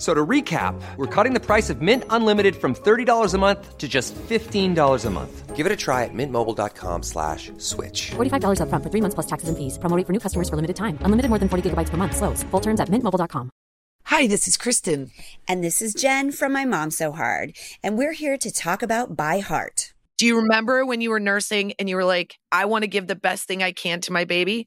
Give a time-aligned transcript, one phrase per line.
[0.00, 3.76] F- So to recap, we're cutting the price of Mint Unlimited from $30 a month
[3.76, 5.54] to just $15 a month.
[5.54, 8.12] Give it a try at mintmobile.com slash switch.
[8.16, 9.76] $45 upfront for three months plus taxes and fees.
[9.78, 10.96] Promo for new customers for limited time.
[11.04, 12.16] Unlimited more than 40 gigabytes per month.
[12.16, 12.42] Slows.
[12.50, 13.50] Full terms at mintmobile.com.
[14.06, 15.10] Hi, this is Kristen.
[15.46, 17.52] And this is Jen from My Mom So Hard.
[17.82, 19.92] And we're here to talk about By Heart.
[20.16, 23.06] Do you remember when you were nursing and you were like, I want to give
[23.06, 24.66] the best thing I can to my baby?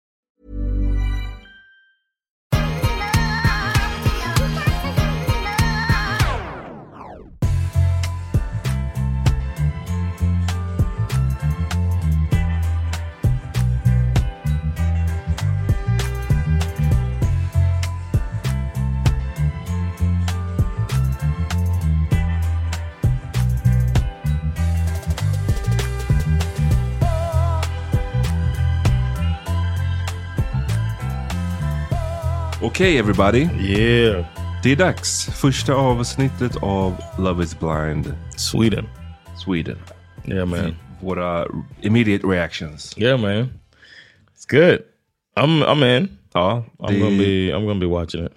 [32.63, 33.49] Okej everybody.
[33.59, 34.25] Yeah.
[34.63, 35.25] Det är dags.
[35.25, 38.85] Första avsnittet av Love is blind Sweden.
[39.45, 39.77] Sweden.
[40.25, 40.75] Yeah, man.
[40.99, 41.47] Våra
[41.81, 42.97] immediate reactions.
[42.97, 43.49] Yeah, man.
[44.35, 44.79] It's good.
[45.35, 46.17] I'm I'm in.
[46.33, 48.33] Ja, I'm gonna be I'm gonna be watching it.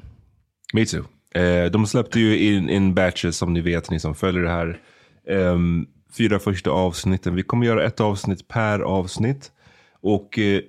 [0.72, 1.04] Me too.
[1.40, 4.80] Eh, de släppte ju in, in batches som ni vet, ni som följer det här.
[5.28, 5.86] Ehm,
[6.16, 7.34] fyra första avsnitten.
[7.34, 9.52] Vi kommer göra ett avsnitt per avsnitt.
[10.00, 10.60] Och eh,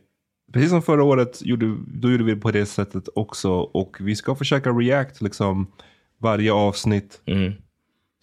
[0.54, 3.52] precis som förra året, gjorde, då gjorde vi det på det sättet också.
[3.52, 5.68] Och vi ska försöka react liksom
[6.22, 7.22] varje avsnitt.
[7.26, 7.54] Mm.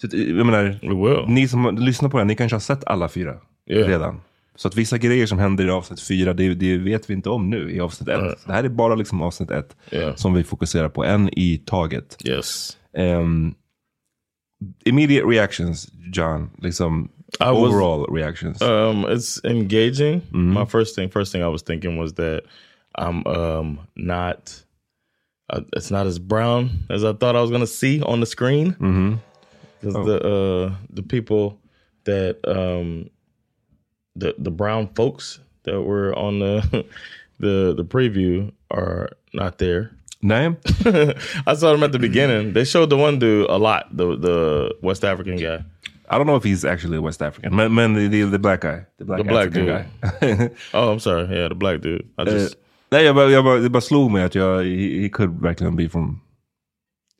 [0.00, 3.36] Så jag menar, ni som lyssnar på det, ni kanske har sett alla fyra
[3.70, 3.88] Yeah.
[3.88, 4.20] redan.
[4.54, 7.50] Så att vissa grejer som händer i avsnitt fyra, det, det vet vi inte om
[7.50, 8.20] nu i avsnitt ett.
[8.20, 8.34] Nej.
[8.46, 10.14] Det här är bara liksom avsnitt ett Yeah.
[10.14, 12.16] som vi fokuserar på, en i taget.
[12.24, 12.76] Yes.
[12.98, 13.54] Um,
[14.84, 16.50] immediate reactions, John.
[16.58, 17.08] Liksom
[17.40, 18.60] I was- overall reactions.
[18.62, 20.20] Um, it's engaging.
[20.32, 20.52] Mhm.
[20.52, 22.44] My first thing, first thing I was thinking was that
[22.94, 24.62] I'm um not.
[25.50, 28.70] Uh, it's not as brown as I thought I was gonna see on the screen.
[29.80, 30.04] Because Oh.
[30.04, 31.58] the uh the people
[32.04, 33.08] that um
[34.16, 36.84] the the brown folks that were on the
[37.40, 39.90] the the preview are not there.
[40.22, 40.54] Nej.
[41.46, 42.52] I saw them at the beginning.
[42.52, 45.64] They showed the one dude a lot, the the West African guy.
[46.14, 48.84] I don't know if he's actually West African, men, men the, the, the black guy.
[48.98, 49.86] The black, The black African dude.
[50.38, 50.50] guy.
[50.74, 51.36] Oh, I'm sorry.
[51.36, 52.04] Yeah, the black dude.
[52.18, 52.56] I Eh, just
[52.90, 55.76] nej, jag bara, jag bara, det bara slog mig att jag, he, he could verkligen
[55.76, 56.20] be from,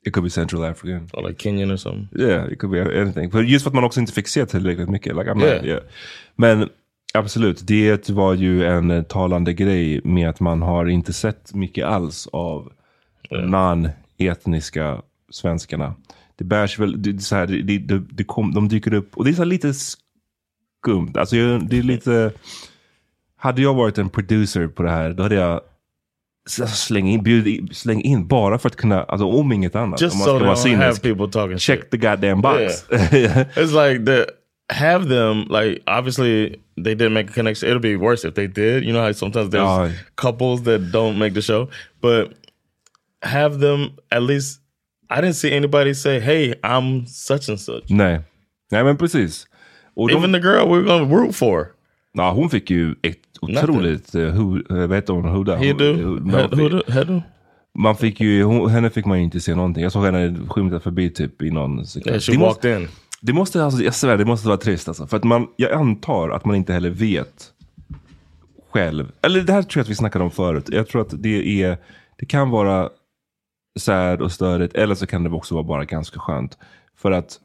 [0.05, 1.09] it could be Central African.
[1.13, 2.07] or like Kenyan or something.
[2.21, 3.31] Yeah, it could be anything.
[3.31, 5.15] För just för att man också inte fick se tillräckligt mycket.
[5.15, 5.55] Like, I'm Yeah.
[5.57, 5.81] not, yeah.
[6.35, 6.69] Men
[7.13, 11.85] absolut, det var ju en eh, talande grej med att man har inte sett mycket
[11.85, 12.71] alls av
[13.31, 15.95] non-etniska svenskarna.
[16.35, 19.29] Det bärs väl, det, så här, det, det, det kom, de dyker upp, och det
[19.31, 21.11] är så lite skumt.
[21.15, 22.31] Alltså jag- det är lite,
[23.37, 25.61] hade jag varit en producer på det här, då hade jag
[26.49, 30.01] s- släng in, bjud, släng in bara för att kunna, alltså om inget annat.
[30.01, 31.01] Just om man so ska vara don't have cynisk.
[31.01, 31.91] people talking Check shit.
[31.91, 32.85] the goddamn box.
[32.89, 34.25] It's like the
[34.73, 36.49] have them like obviously
[36.83, 37.69] they didn't make a connection.
[37.69, 38.83] It'll be worse if they did.
[38.83, 39.91] You know how sometimes there's Oh.
[40.15, 41.69] couples that don't make the show,
[42.01, 42.31] but
[43.21, 44.59] have them at least.
[45.17, 48.21] I didn't see anybody say, "Hey, I'm such and such." Nej.
[48.71, 49.47] Nej men precis.
[49.95, 51.67] Och de, Even the girl we're gonna root for.
[52.13, 55.55] ja, hon fick ju ett otroligt, uh, hu, uh, vad heter hon, Huda?
[55.55, 57.21] Hedu, man fick- Hedu, Hedu.
[57.79, 59.83] Man fick ju, hon, henne fick man ju inte se någonting.
[59.83, 62.07] Jag såg henne skymta förbi typ i någon sekund.
[62.07, 62.87] Yeah, she det, walked måste, in.
[63.21, 65.07] det måste, alltså, jag svär, det måste vara trist alltså.
[65.07, 67.49] För att man, jag antar att man inte heller vet
[68.71, 69.11] själv.
[69.21, 70.69] Eller det här tror jag att vi snackade om förut.
[70.71, 71.77] Jag tror att det är,
[72.19, 72.89] det kan vara
[73.79, 74.75] sad och störigt.
[74.75, 76.57] Eller så kan det också vara bara ganska skönt.
[76.97, 77.39] För att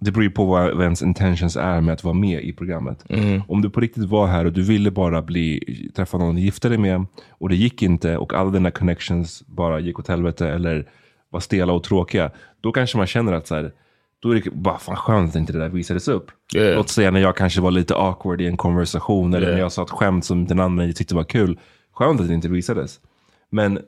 [0.00, 3.04] det beror ju på vad, vad ens intentions är med att vara med i programmet.
[3.48, 5.60] Om du på riktigt var här och du ville bara bli,
[5.96, 9.80] träffa någon att gifta dig med och det gick inte och alla dina connections bara
[9.80, 10.88] gick åt helvete eller
[11.30, 12.30] var stela och tråkiga.
[12.60, 13.72] Då kanske man känner att så här,
[14.20, 16.30] då är det bara fan skönt att inte det där visades upp.
[16.54, 16.76] Yeah.
[16.76, 19.54] Låt säga när jag kanske var lite awkward i en konversation eller Yeah.
[19.54, 21.58] när jag sa ett skämt som den andra inte tyckte var kul.
[21.92, 23.00] Skönt att det inte visades.
[23.50, 23.78] Men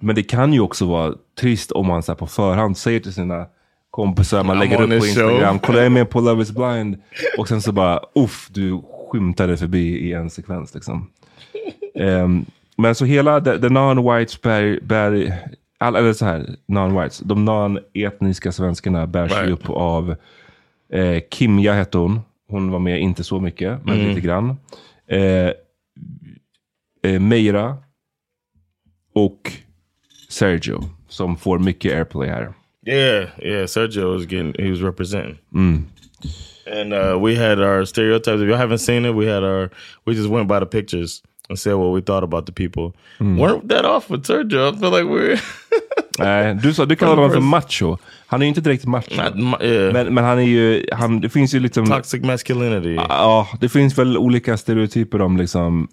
[0.00, 3.46] men det kan ju också vara trist om man så på förhand säger till sina
[3.90, 6.96] kompisar, man I'm lägger upp på Instagram, kolla jag är med på Love is blind.
[7.38, 8.82] Och sen så bara, uff, du
[9.12, 11.10] skymtade förbi i en sekvens liksom.
[11.94, 12.44] Ehm,
[12.76, 15.32] men så hela the, the non-whites bär, bär
[15.78, 19.50] all, eller så här, non-whites, de non-etniska svenskarna bärs Right.
[19.50, 20.14] upp av
[20.92, 22.20] eh, Kimja hette hon.
[22.50, 24.08] Hon var med inte så mycket, men Mm.
[24.08, 24.56] lite grann.
[25.06, 25.50] Eh,
[27.12, 27.76] eh, Meira
[29.24, 29.52] och
[30.28, 32.52] Sergio som får mycket airplay här.
[32.86, 33.66] Yeah, yeah.
[33.66, 35.38] Sergio was getting he was representing.
[36.72, 38.40] And uh, we had our stereotypes.
[38.42, 39.70] If you haven't seen it, we had our
[40.06, 42.92] we just went by the pictures and said what we thought about the people.
[43.20, 44.72] Weren't that off with Sergio?
[44.72, 45.40] I feel like we're
[46.18, 47.96] Nej, du sa, du kallar honom för macho.
[48.26, 49.14] Han är ju inte direkt macho.
[49.34, 49.92] not yeah.
[49.92, 52.94] Men, men han är ju, han, det finns ju liksom, toxic masculinity.
[52.94, 55.88] ja, det finns väl olika stereotyper om liksom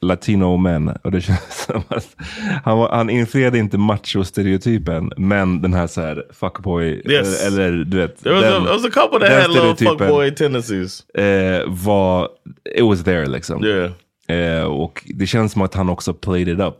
[0.00, 0.88] latino män.
[1.02, 2.16] Och det känns som att
[2.64, 7.46] han, var- han infriade inte macho-stereotypen, men den här så här fuckboy, Yes.
[7.46, 9.76] eller, eller du vet, there was, a, den, there was a couple that had little
[9.88, 11.10] fuckboy tendencies.
[11.10, 12.28] eh, var,
[12.76, 13.64] it was there liksom.
[13.64, 13.90] Yeah.
[14.28, 16.74] Eh, och det känns som att han också played it up.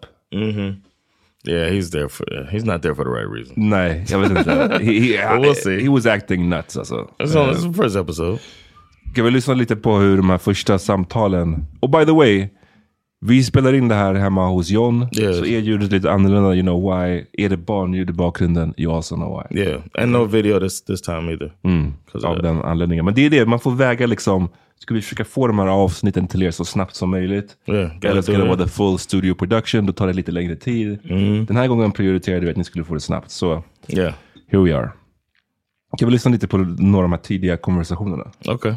[1.49, 3.55] Yeah, he's there for he's not there for the right reason.
[3.57, 4.51] Nej, jag vet inte.
[4.83, 5.81] He, he, We'll see.
[5.83, 7.09] he was acting nuts alltså.
[7.19, 8.39] That's on is the first episode.
[9.13, 11.67] Ska vi lyssna lite på hur de här första samtalen...
[11.81, 12.49] Och by the way,
[13.21, 15.03] vi spelar in det här hemma hos John.
[15.03, 15.39] Yes.
[15.39, 17.25] Så är ljudet lite annorlunda, you know why.
[17.33, 19.61] Är det barnljud i bakgrunden, you also know why.
[19.61, 21.53] Yeah, and no video this this time either.
[22.15, 22.43] of Av that.
[22.43, 23.05] den anledningen.
[23.05, 24.49] Men det är det, man får väga liksom,
[24.79, 27.57] ska vi försöka få de här avsnitten till er så snabbt som möjligt?
[27.67, 30.99] Yeah, Eller ska det vara the full studio production, då tar det lite längre tid.
[31.49, 33.31] Den här gången prioriterade vi att ni skulle få det snabbt.
[33.31, 34.15] Så Yeah.
[34.53, 34.91] here we are.
[35.99, 38.31] Kan vi lyssna lite på några av de här tidiga konversationerna?
[38.49, 38.73] Okay.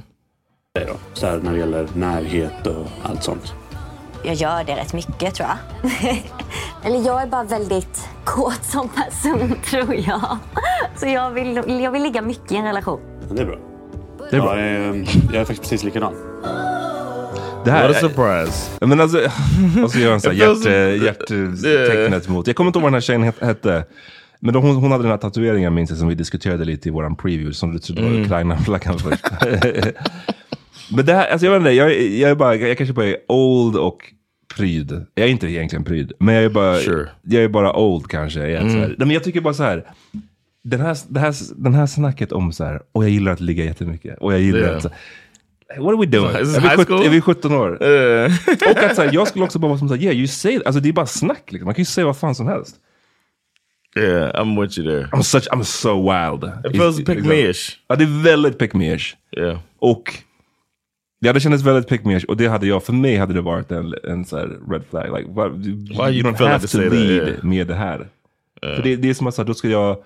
[0.73, 0.93] då?
[1.13, 3.53] Så här när det gäller närhet och allt sånt.
[4.23, 5.91] Jag gör det rätt mycket tror jag.
[6.85, 10.37] Eller jag är bara väldigt kåt som person tror jag.
[10.95, 12.99] Så jag vill, jag vill ligga mycket i en relation.
[13.31, 13.55] Det är bra.
[14.31, 14.59] Det är bra.
[14.59, 16.13] Jag är, jag är faktiskt precis likadan.
[17.65, 18.71] Det här What a surprise.
[18.79, 19.17] Ja, Men alltså,
[19.83, 22.47] och så gör han så här hjärt, hjärttecknet mot.
[22.47, 23.85] Jag kommer inte ihåg vad den här tjejen het- hette.
[24.39, 26.91] Men då, hon, hon hade den här tatueringen minns jag som vi diskuterade lite i
[26.91, 27.53] våran preview.
[27.53, 29.25] Som du trodde var Ukraina-flaggan först.
[30.95, 33.17] Men det här, alltså jag vet inte, jag, jag är bara, jag kanske bara är
[33.27, 34.13] old och
[34.55, 35.05] pryd.
[35.15, 36.11] Jag är inte egentligen pryd.
[36.19, 37.09] Men jag är bara, Sure.
[37.21, 38.47] jag är bara old kanske.
[38.47, 39.85] Jag, så här, nej, men jag tycker bara så här.
[40.63, 43.65] Den här, det här, den här snacket om så här, och jag gillar att ligga
[43.65, 44.17] jättemycket.
[44.19, 44.75] Och jag gillar Yeah.
[44.77, 44.89] att, så-
[45.77, 46.35] what are we doing?
[46.35, 47.05] Är vi, high 17, school?
[47.05, 47.83] är vi 17 år?
[47.83, 48.25] Uh,
[48.71, 50.65] Och att så här, jag skulle också bara vara som såhär, yeah you say it.
[50.65, 51.65] Alltså det är bara snack liksom.
[51.65, 52.75] Man kan ju säga vad fan som helst.
[53.97, 55.07] yeah, I'm with you there.
[55.11, 56.43] I'm, such, I'm so wild.
[56.65, 57.71] It feels pick me-ish.
[57.87, 59.13] Ja det är väldigt pick me -ish.
[59.37, 59.59] Yeah.
[59.79, 60.13] Och
[61.23, 62.19] ja, det kändes väldigt pick me.
[62.27, 64.37] Och det hade jag, för mig hade det varit en, en så
[64.69, 65.17] red flag.
[65.17, 67.43] Like, what, Why you you don't have to lead yeah.
[67.43, 68.07] med det här.
[68.61, 70.03] För det, det är som att så då ska jag,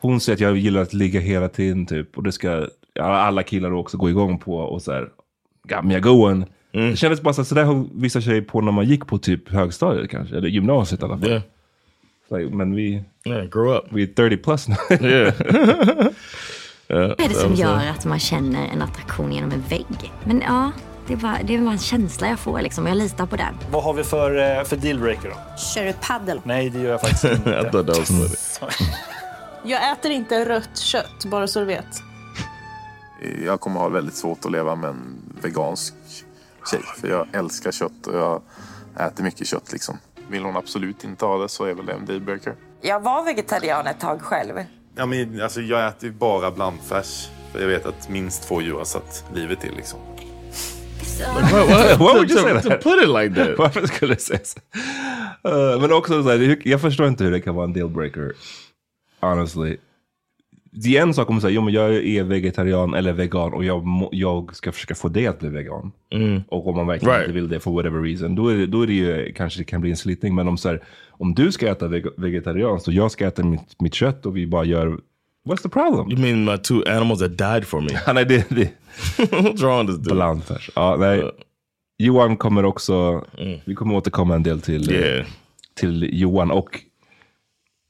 [0.00, 2.16] hon säger att jag gillar att ligga hela tiden typ.
[2.16, 2.68] Och det ska
[3.00, 4.56] alla killar också gå igång på.
[4.56, 5.08] Och så här,
[5.68, 6.44] got me a going.
[6.72, 6.90] Mm.
[6.90, 9.48] Det kändes bara så, så där höll vissa tjejer på när man gick på typ
[9.48, 10.36] högstadiet kanske.
[10.36, 11.28] Eller gymnasiet i alla fall.
[11.28, 11.42] Yeah.
[12.30, 13.84] Like, men vi, Yeah, grow up.
[13.90, 14.76] vi är 30 plus nu.
[15.08, 15.34] Yeah.
[16.92, 20.12] Vad är det som gör att man känner en attraktion genom en vägg?
[20.24, 20.70] Men ja,
[21.06, 22.86] det är bara, det är bara en känsla jag får liksom.
[22.86, 23.54] Jag litar på den.
[23.70, 25.56] Vad har vi för, eh, för dealbreaker då?
[25.58, 26.40] Kör du paddel?
[26.44, 27.72] Nej, det gör jag faktiskt inte.
[29.64, 31.86] Jag äter inte rött kött, bara så du vet.
[33.44, 35.94] Jag kommer ha väldigt svårt att leva med en vegansk
[36.70, 36.80] tjej.
[37.00, 38.42] För jag älskar kött och jag
[38.98, 39.98] äter mycket kött liksom.
[40.28, 42.54] Vill hon absolut inte ha det så är väl det en dealbreaker.
[42.80, 44.54] Jag var vegetarian ett tag själv.
[44.96, 47.28] Ja, men, alltså, jag äter ju bara blandfärs.
[47.52, 49.98] För jag vet att minst två djur har satt livet till liksom.
[51.34, 52.82] What, what, Why would you say to, that?
[52.82, 53.58] to put it like that?
[53.58, 54.58] Varför skulle jag säga så?
[55.48, 58.32] Uh, men också så här, jag förstår inte hur det kan vara en dealbreaker.
[59.20, 59.76] Honestly.
[60.74, 63.64] Det är en sak om att säga, jo men jag är vegetarian eller vegan och
[63.64, 65.92] jag, må, jag ska försöka få dig att bli vegan.
[66.48, 67.28] Och om man verkligen Right.
[67.28, 69.64] inte vill det for whatever reason, då är det, då är det ju, kanske det
[69.64, 70.34] kan bli en slitning.
[70.34, 73.80] Men om, så här, om du ska äta veg vegetarianskt och jag ska äta mitt,
[73.80, 74.98] mitt kött och vi bara gör,
[75.48, 76.10] what's the problem?
[76.10, 77.88] You mean my two animals that died for me?
[78.20, 78.72] Är det, det
[79.18, 80.40] What's wrong with this dude?
[80.76, 81.30] Ja, nej.
[81.98, 83.24] Johan kommer också,
[83.64, 85.26] vi kommer återkomma en del till, eh, Yeah.
[85.74, 86.50] till Johan.
[86.50, 86.80] Och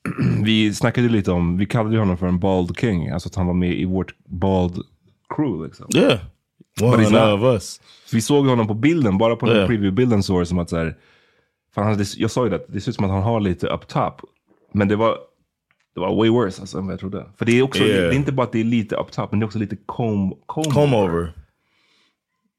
[0.45, 3.09] vi snackade lite om, vi kallade honom för en bald king.
[3.09, 4.83] Alltså att han var med i vårt bald
[5.37, 5.87] crew liksom.
[5.97, 6.19] Yeah.
[6.83, 7.41] One not.
[7.41, 7.81] of us.
[8.13, 9.69] Vi såg honom på bilden, bara på den Yeah.
[9.69, 10.97] preview-bilden såg det som att så här,
[11.75, 13.89] fan, han, jag sa ju det, det ser ut som att han har lite up
[13.89, 14.21] top.
[14.73, 15.19] Men det var,
[15.95, 17.27] det var way worse alltså, än vad jag trodde.
[17.39, 18.01] För det är också, Yeah.
[18.09, 19.77] det är inte bara att det är lite up top, men det är också lite
[19.87, 21.33] comb, comb, Comb over.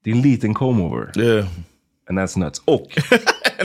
[0.04, 1.12] Det är en liten comb over.
[1.18, 1.46] Yeah.
[2.08, 2.62] And that's nuts.
[2.64, 2.86] Och,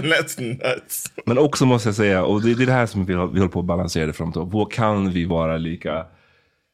[0.11, 1.03] that's nuts.
[1.25, 3.47] men också måste jag säga, och det, det är det här som vi, vi håller
[3.47, 4.35] på att balansera det framåt.
[4.35, 6.05] Vad kan vi vara lika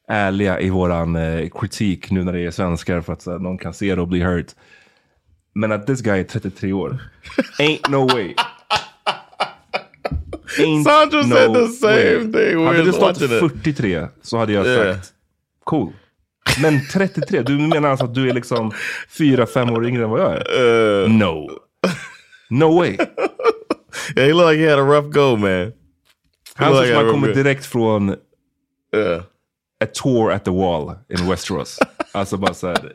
[0.08, 3.58] ärliga i våran eh, kritik nu när det är svenskar för att så, här, någon
[3.58, 4.48] kan se det och bli hurt.
[5.56, 6.98] Men att this guy är 33 år.
[7.60, 8.34] Ain't no way.
[10.60, 13.40] Ain't Sandra said the same thing when Hade det stått watching it.
[13.40, 14.96] 43 så hade jag Yeah.
[14.96, 15.14] sagt
[15.64, 15.94] cool.
[16.62, 18.72] Men 33, du menar alltså att du är liksom
[19.18, 21.08] 4-5 år yngre än vad jag är?
[21.08, 21.50] no.
[22.50, 22.98] No way.
[24.16, 25.74] Yeah, he looked like he had a rough go, man.
[26.56, 28.16] Han ser like som han kommer direkt från
[28.96, 29.22] Yeah.
[29.84, 31.80] a tour at the wall in Westeros.
[32.12, 32.94] alltså bara såhär.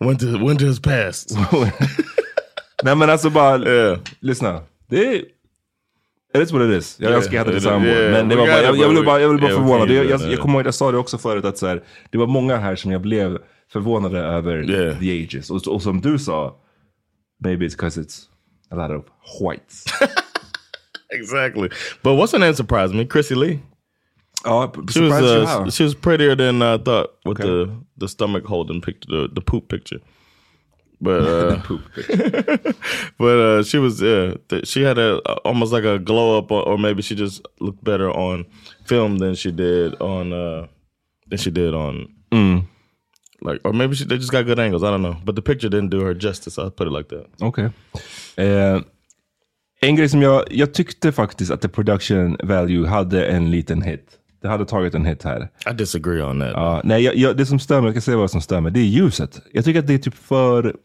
[0.00, 1.36] Winter, winter has passed.
[2.82, 3.56] Nej men alltså bara,
[4.20, 4.62] lyssna.
[4.88, 5.14] Det är...
[6.34, 6.96] It is what it is.
[7.00, 7.86] Jag Yeah, önskar jag hade det sambo.
[7.88, 9.90] yeah, men det var bara, jag, jag we- bara, jag ville bara yeah, förvånad.
[9.90, 12.26] Jag, jag, jag kommer ihåg, jag sa det också förut att så här, det var
[12.26, 13.38] många här som jag blev
[13.72, 15.50] förvånade över the uh the ages.
[15.50, 16.56] Och, och som du sa,
[17.44, 18.28] maybe it's because it's
[18.70, 19.04] a lot of
[19.40, 19.84] whites.
[21.10, 21.68] exactly.
[22.02, 23.04] But what's her name surprised me?
[23.06, 23.58] Chrissy Lee.
[24.44, 28.80] Oh, she was uh, she was prettier than I thought with the the stomach holding
[28.80, 30.00] picture, the, the poop picture.
[31.00, 31.80] But uh, poop
[33.18, 36.62] but uh, she was yeah, th- she had a almost like a glow up, or,
[36.68, 38.44] or maybe she just looked better on
[38.84, 40.66] film than she did on uh
[41.28, 42.64] than she did on Mm.
[43.44, 44.82] Like, or maybe she, they just got good angles.
[44.82, 46.58] I don't know, but the picture didn't do her justice.
[46.62, 47.26] I'll put it like that.
[47.40, 47.70] Okej.
[48.36, 48.80] Eh,
[49.80, 54.18] en grej som jag, jag tyckte faktiskt att the production value hade en liten hit.
[54.42, 55.48] Det hade tagit en hit här.
[55.70, 56.50] I disagree on that.
[56.52, 58.72] Ja, nej, jag, jag, det som stör mig, jag kan säga vad som stör mig,
[58.72, 59.40] det är ljuset.
[59.52, 60.76] Jag tycker att det är typ för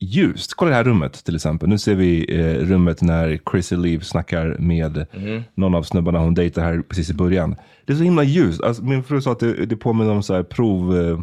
[0.00, 0.54] ljust.
[0.54, 1.68] Kolla det här rummet till exempel.
[1.68, 5.42] Nu ser vi eh, rummet när Chrissy Lee snackar med Mhm.
[5.54, 7.56] någon av snubbarna hon dejtar här precis i början.
[7.86, 8.62] Det är så himla ljust.
[8.62, 10.96] Alltså, min fru sa att det, det påminner om så här prov...
[11.00, 11.18] Eh,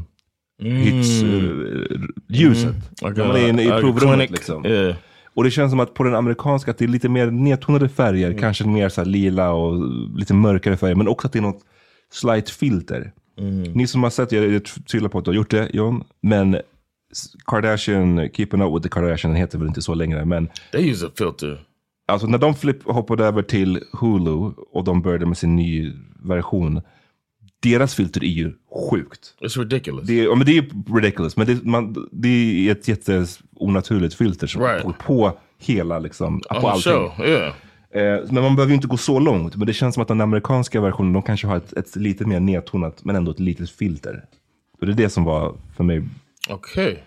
[0.60, 2.76] hits, eh, ljuset.
[3.02, 3.14] Mm.
[3.14, 4.66] När man är inne i a provrummet liksom.
[4.66, 4.96] Yeah.
[5.34, 8.28] Och det känns som att på den amerikanska att det är lite mer nedtonade färger,
[8.28, 8.40] Mm.
[8.40, 9.84] kanske mer så lila och
[10.18, 11.62] lite mörkare färger, men också att det är något
[12.12, 13.12] slight filter.
[13.40, 13.64] Mm.
[13.64, 16.58] Ni som har sett, jag, jag tvivlar på att du har gjort det John, men
[17.46, 21.08] Kardashian, Keeping Up With The Kardashian den heter väl inte så längre, men They use
[21.08, 21.60] a filter.
[22.08, 25.92] Alltså när de flipp, hoppade över till Hulu och de började med sin ny
[26.24, 26.82] version.
[27.69, 28.53] Deras filter är ju
[28.91, 29.34] sjukt.
[29.41, 30.07] It's ridiculous.
[30.07, 34.48] Det är, ja, men det är ridiculous, men det, man, det är ett jätteonaturligt filter
[34.48, 34.84] som Right.
[34.84, 36.93] på, på hela, liksom, på the allting.
[36.93, 37.53] show, yeah.
[37.91, 39.55] Eh, men man behöver ju inte gå så långt.
[39.55, 42.39] Men det känns som att den amerikanska versionen, de kanske har ett, ett lite mer
[42.39, 44.24] nedtonat, men ändå ett litet filter.
[44.79, 46.03] Och det är det som var för mig,
[46.50, 47.03] Okej.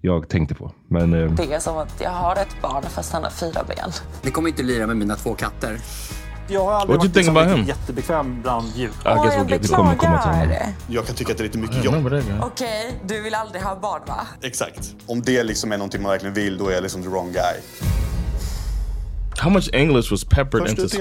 [0.00, 0.72] jag tänkte på.
[0.88, 3.90] Men eh, Det är som att jag har ett barn fast han har fyra ben.
[4.24, 5.76] Ni kommer inte lira med mina två katter.
[6.50, 8.90] Jag har aldrig What varit liksom riktigt jättebekväm bland djur.
[9.02, 10.48] Komma till honom.
[10.88, 12.12] Jag kan tycka att det är lite mycket jobb.
[12.42, 14.26] Okej, du vill aldrig ha barn va?
[14.42, 14.94] Exakt.
[15.06, 17.60] Om det liksom är någonting man verkligen vill, då är jag liksom the wrong guy.
[19.38, 20.96] How much English was peppered Först into.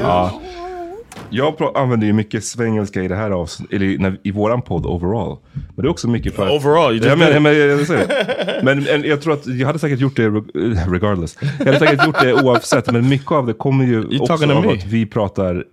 [1.29, 5.37] Jag använder ju mycket svengelska i det här avsnittet, eller i, våran podd overall.
[5.53, 6.55] Men det är också mycket för...
[6.55, 8.59] Overall, you just ja, men, men, jag, det.
[8.63, 11.37] men en, jag tror att jag hade säkert gjort det reg- regardless.
[11.59, 14.67] Jag hade säkert gjort det oavsett, men mycket av det kommer ju You också av
[14.69, 15.65] att vi pratar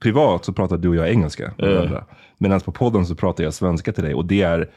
[0.00, 1.52] privat så pratar du och jag engelska.
[1.58, 2.04] varandra.
[2.38, 4.68] Medan på podden så pratar jag svenska till dig och det är,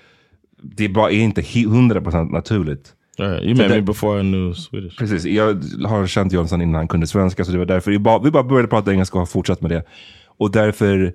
[0.61, 2.93] det är bara är inte he- 100% naturligt.
[3.21, 3.43] Right.
[3.43, 4.97] You Så met me before I knew Swedish.
[4.97, 8.19] Precis, jag har känt Jonsson innan han kunde svenska, så det var därför vi bara,
[8.19, 9.83] vi bara började prata engelska och har fortsatt med det.
[10.37, 11.13] Och därför,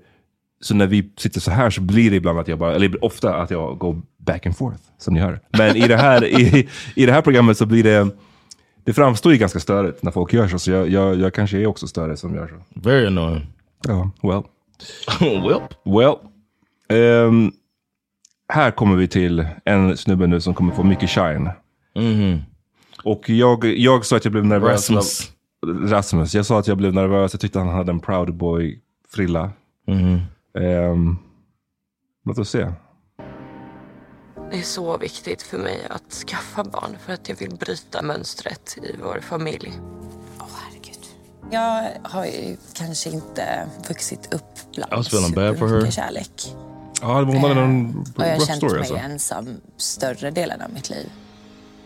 [0.61, 3.35] så när vi sitter så här så blir det ibland att jag bara, eller ofta
[3.35, 5.41] att jag går back and forth, som ni hör.
[5.59, 8.09] Men i det här, i, i det här programmet så blir det,
[8.85, 11.67] det framstår ju ganska störigt när folk gör så, så jag, jag, jag kanske är
[11.67, 12.81] också större som gör så.
[12.81, 13.47] Very annoying.
[13.89, 14.43] Ja, well.
[15.43, 15.61] well.
[15.85, 16.15] Well.
[16.89, 17.53] Ehm,
[18.49, 21.51] här kommer vi till en snubbe nu som kommer få mycket shine.
[21.97, 22.43] Mhm.
[23.05, 24.91] Och jag, jag sa att jag blev nervös.
[24.91, 25.33] Rasmus.
[25.91, 26.35] Rasmus.
[26.35, 27.33] Jag sa att jag blev nervös.
[27.35, 29.51] Jag tyckte han hade en proud boy frilla.
[29.87, 30.21] Mhm.
[30.59, 31.17] Ehm,
[32.25, 32.73] låt oss se.
[34.51, 38.79] Det är så viktigt för mig att skaffa barn för att jag vill bryta mönstret
[38.83, 39.73] i vår familj.
[41.51, 46.55] Jag har ju kanske inte vuxit upp bland supermycket kärlek.
[47.01, 48.97] Ja, hon hade en Och jag har rough känt story mig alltså.
[48.97, 51.11] ensam större delen av mitt liv.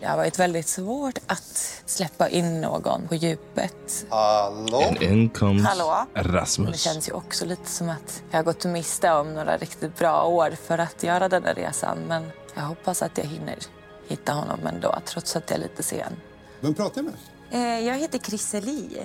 [0.01, 4.05] Det har varit väldigt svårt att släppa in någon på djupet.
[4.09, 4.83] Hallå?
[4.87, 6.05] And in comes Hallå?
[6.13, 6.81] Det Rasmus.
[6.81, 10.55] känns ju också lite som att jag har gått miste om några riktigt bra år
[10.67, 11.97] för att göra den här resan.
[12.07, 13.57] Men jag hoppas att jag hinner
[14.07, 16.13] hitta honom ändå, trots att jag är lite sen.
[16.59, 17.79] Vem pratar jag med?
[17.79, 19.01] Eh, jag heter Chrisse Li.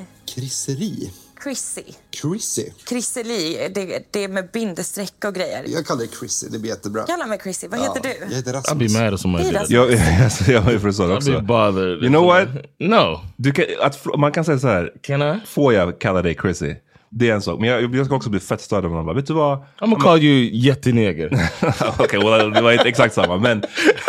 [1.42, 1.82] Chrissy.
[2.22, 2.62] Chrissy.
[2.88, 5.64] Chrisse Li, det, det är med bindestreck och grejer.
[5.66, 7.02] Jag kallar dig Chrissy, det blir jättebra.
[7.02, 7.68] Kalla mig Chrissy.
[7.68, 8.08] Vad heter du?
[8.08, 8.94] Jag heter I'd Rasmus.
[8.94, 9.60] be mad if somebody did.
[9.68, 9.90] Jag,
[10.48, 11.30] jag är från I'd också.
[11.32, 12.02] be bothered.
[12.02, 12.48] You know what?
[12.78, 13.20] No.
[13.36, 14.92] Du kan, att, man kan säga så här.
[15.02, 15.40] Can I?
[15.46, 16.74] Får jag kalla dig Chrissy?
[17.10, 17.60] Det är en sak.
[17.60, 19.58] Men jag, jag ska också bli fett störd om någon bara, vet du vad?
[19.58, 21.50] I'm gonna call you jätteneger.
[21.98, 23.36] Okej, well, det var inte exakt samma.
[23.36, 23.62] Men,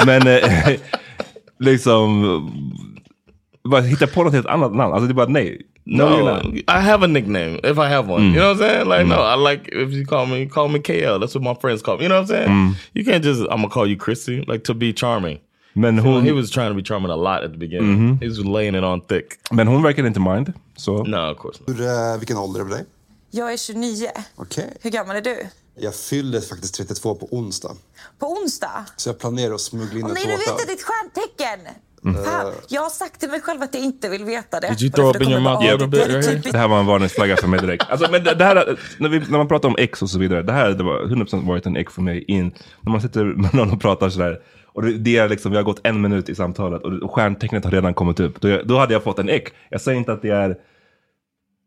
[0.06, 0.72] men eh,
[1.60, 2.52] liksom,
[3.64, 4.94] bara hitta på något helt annat namn.
[4.94, 5.62] Alltså det är bara nej.
[5.90, 6.64] No, No, you're not.
[6.78, 8.22] I have a nickname if I have one.
[8.22, 8.34] Mm.
[8.34, 8.88] You know what I'm saying?
[8.90, 9.10] Like, Mm.
[9.10, 11.20] no, I like if you call me, call me KL.
[11.20, 12.04] That's what my friends call me.
[12.04, 12.50] You know what I'm saying?
[12.50, 12.76] Mm.
[12.94, 15.40] You can't just I'm gonna call you Chrissy like to be charming.
[15.74, 17.98] Men You know, hon, he was trying to be charming a lot at the beginning.
[17.98, 18.22] Mhm.
[18.22, 19.26] He was laying it on thick.
[19.52, 20.54] men hon verkar inte mind.
[20.76, 21.04] Så.
[21.04, 21.78] No, of course not.
[21.78, 22.86] Hur, eh, vilken ålder är det på dig?
[23.32, 24.08] Jag är 29.
[24.36, 24.74] Okej.
[24.82, 25.38] Hur gammal är du?
[25.80, 27.72] Jag fyller faktiskt 32 på onsdag.
[28.20, 28.86] På onsdag?
[28.96, 30.52] Så jag planerar att smuggla in Åh en nej, du tårta.
[30.52, 31.74] vet inte ditt stjärntecken!
[32.10, 32.24] Mm.
[32.24, 34.68] Fan, jag har sagt till mig själv att jag inte vill veta det.
[34.70, 36.14] Did you throw up in your kommer mouth jag a little bara, bit "Åh, det
[36.14, 37.84] är right typiskt." Det här var en varningsflagga för mig direkt.
[37.90, 40.42] Alltså, men det, det här, när, vi, när man pratar om ex och så vidare.
[40.42, 42.52] Det här det var 100% varit en ex för mig in.
[42.82, 44.40] När man sitter med någon och pratar sådär.
[44.66, 47.64] Och det, det är liksom, vi har gått en minut i samtalet och, och stjärntecknet
[47.64, 48.42] har redan kommit upp.
[48.42, 49.52] Då, då hade jag fått en ex.
[49.70, 50.56] Jag säger inte att det är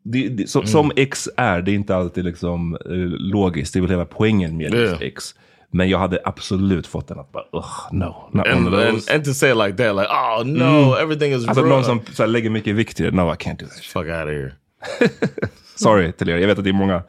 [0.04, 0.72] det, det, som, Mm.
[0.72, 3.72] som ex är, det är inte alltid liksom, eh, logiskt.
[3.72, 5.02] Det är väl hela poängen med Yeah.
[5.02, 5.34] ex.
[5.72, 8.04] Men jag hade absolut fått den att bara, ugh, no.
[8.32, 9.14] Not one And, of and, those.
[9.14, 11.02] and to say it like that, like, oh no, Mm.
[11.02, 13.10] everything is Alltså någon som så här, lägger mycket vikt i det.
[13.10, 13.84] No, I can't do that.
[13.84, 14.52] Fuck out of here.
[15.74, 16.36] Sorry till er.
[16.36, 17.02] Jag vet att det är många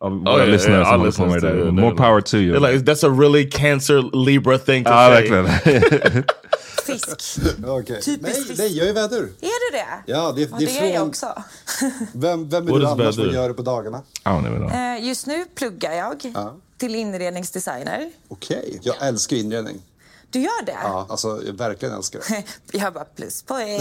[0.00, 2.30] av våra Oh, yeah, lyssnare yeah, som håller på med det More they're power like-
[2.30, 2.60] to you.
[2.72, 5.30] Like, that's a really cancer Libra thing to Ja, say.
[5.30, 6.24] verkligen.
[6.86, 7.38] Fisk.
[7.66, 8.00] Okej.
[8.02, 8.58] Typiskt Nej, fisk.
[8.58, 9.22] nej, jag är vädur.
[9.40, 10.12] Är du det?
[10.12, 11.08] Ja, det, det det är är jag från...
[11.08, 11.26] också.
[12.14, 13.16] Vem, vem är What du annars?
[13.18, 14.02] Vad gör du på dagarna?
[14.24, 16.22] Eh, Just nu pluggar jag
[16.78, 18.10] till inredningsdesigner.
[18.28, 18.80] Okej.
[18.82, 19.82] Jag älskar inredning.
[20.30, 20.76] Du gör det?
[20.82, 22.44] Ja, alltså jag verkligen älskar det.
[22.78, 23.80] Jag bara pluspoäng.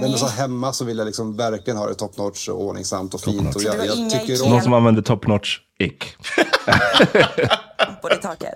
[0.00, 3.20] Men så hemma så vill jag liksom verkligen ha det top notch och ordningsamt och
[3.20, 3.56] fint.
[3.56, 6.04] Och jag, jag tycker Ikea- Någon som använder top notch ick.
[8.02, 8.54] på det taket.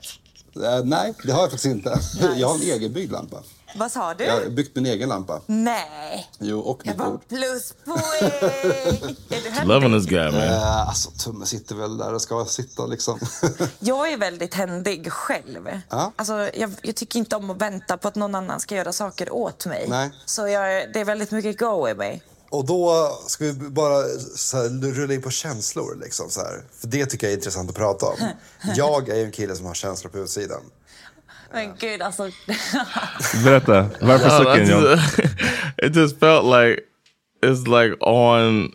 [0.56, 1.98] Eh, nej, det har jag faktiskt inte.
[2.36, 3.42] Jag har en egenbyggd lampa.
[3.76, 4.24] Vad sa du?
[4.24, 5.40] Jag har byggt min egen lampa.
[5.46, 6.30] Nej.
[6.38, 7.28] Jo, och Jag mitt bord.
[7.28, 9.16] pluspoäng.
[9.64, 10.40] Loving this guy, man.
[10.42, 13.18] Eh, alltså, tummen sitter väl där det ska sitta liksom.
[13.78, 15.68] Jag är väldigt händig själv.
[15.88, 16.12] Ja.
[16.16, 19.32] Alltså, jag, jag tycker inte om att vänta på att någon annan ska göra saker
[19.32, 19.86] åt mig.
[19.88, 20.10] Nej.
[20.26, 22.22] Så jag, det är väldigt mycket go i mig.
[22.50, 24.02] Och då ska vi bara
[24.36, 25.98] så här, rulla in på känslor.
[26.02, 26.62] Liksom, så här.
[26.80, 28.16] För det tycker jag är intressant att prata om.
[28.76, 30.60] Jag är ju en kille som har känslor på utsidan.
[31.52, 32.30] Men gud, alltså.
[33.44, 34.82] Berätta, varför No, sucken I John?
[34.82, 35.18] just-
[35.82, 36.80] it just felt like
[37.42, 38.72] it's like on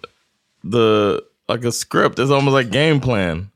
[0.63, 2.19] the like a script.
[2.19, 3.49] It's almost like game plan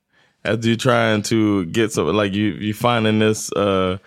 [0.44, 3.98] as you're trying to get something like you you finding this uh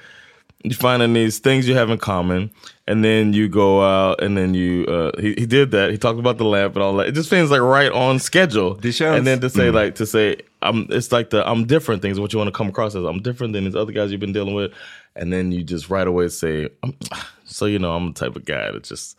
[0.62, 2.50] you finding these things you have in common
[2.86, 6.18] and then you go out and then you uh he, he did that he talked
[6.18, 9.26] about the lamp and all that it just feels like right on schedule känns- and
[9.26, 9.74] then to say Mm.
[9.74, 12.68] like to say i'm it's like the i'm different things what you want to come
[12.68, 14.70] across as i'm different than these other guys you've been dealing with
[15.22, 16.92] and then you just right away say I'm,
[17.44, 19.18] so you know i'm the type of guy that just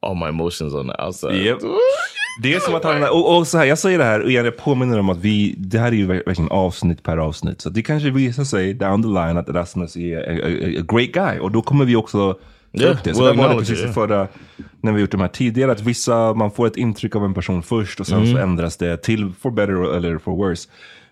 [0.00, 1.58] all my emotions on the outside Yep.
[2.42, 4.56] Det är som att han, och, och så här, jag säger det här och jag
[4.56, 7.60] påminner om att vi, det här är ju ver- verkligen avsnitt per avsnitt.
[7.60, 11.12] Så det kanske visar sig down the line att Rasmus är a, a, a great
[11.12, 11.38] guy.
[11.38, 12.38] Och då kommer vi också
[12.72, 13.14] Yeah, upp det.
[13.14, 13.92] Så well det var det precis yeah.
[13.92, 14.28] förra,
[14.80, 17.62] när vi gjort de här tidigare, att vissa, man får ett intryck av en person
[17.62, 18.32] först och sen Mm.
[18.32, 20.68] så ändras det till for better eller for worse.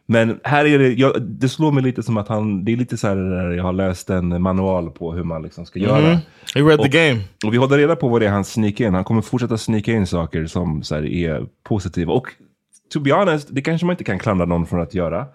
[0.08, 2.96] Men här är det, jag, det slår mig lite som att han, det är lite
[2.96, 6.00] så här jag har läst en manual på hur man liksom ska göra.
[6.00, 6.18] Mhm.
[6.54, 7.20] He read the och, game.
[7.44, 8.94] Och vi håller reda på vad det är han sneakar in.
[8.94, 12.12] Han kommer fortsätta sneaka in saker som så här, är positiva.
[12.12, 12.26] Och
[12.92, 15.26] to be honest, det kanske man inte kan klandra någon för att göra.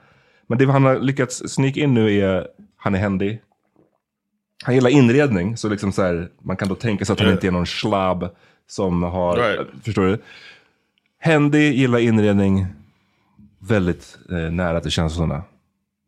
[0.47, 3.41] Men det han har lyckats sneaka in nu är, han är händig.
[4.63, 7.35] Han gillar inredning, så liksom så här, man kan då tänka sig att han Yeah.
[7.37, 8.29] inte är någon slabb
[8.67, 9.67] som har, Right.
[9.83, 10.17] förstår du?
[11.19, 12.65] Händig, gillar inredning,
[13.67, 15.43] väldigt eh, nära till känslorna.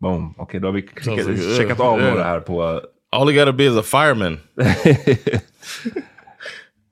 [0.01, 2.11] Boom, okej då har vi like- checkat av yeah.
[2.11, 2.81] några här på...
[3.11, 4.39] all he got to be is a fireman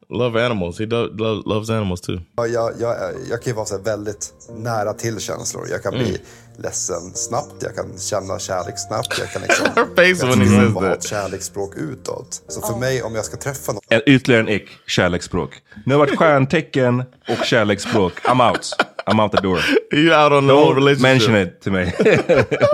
[0.09, 2.95] love animals he do, lo- loves animals too Ja, Jag, jag,
[3.29, 5.67] jag kan ju vara så här väldigt nära till känslor.
[5.69, 6.21] Jag kan bli Mm.
[6.57, 9.19] ledsen snabbt, jag kan känna kärlek snabbt.
[9.19, 9.67] Jag kan liksom...
[9.75, 12.41] Her face when he says ett kärleksspråk utåt.
[12.47, 13.81] Så för mig, om jag ska träffa någon...
[13.89, 15.61] En, ytterligare en ick, kärleksspråk.
[15.85, 18.13] Nu har det varit stjärntecken och kärleksspråk.
[18.25, 18.75] I'm out.
[19.07, 19.59] I'm out the door.
[19.93, 21.01] You out on the whole Don't relationship.
[21.01, 21.93] mention it till mig.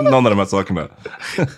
[0.02, 0.88] Någon av de här sakerna.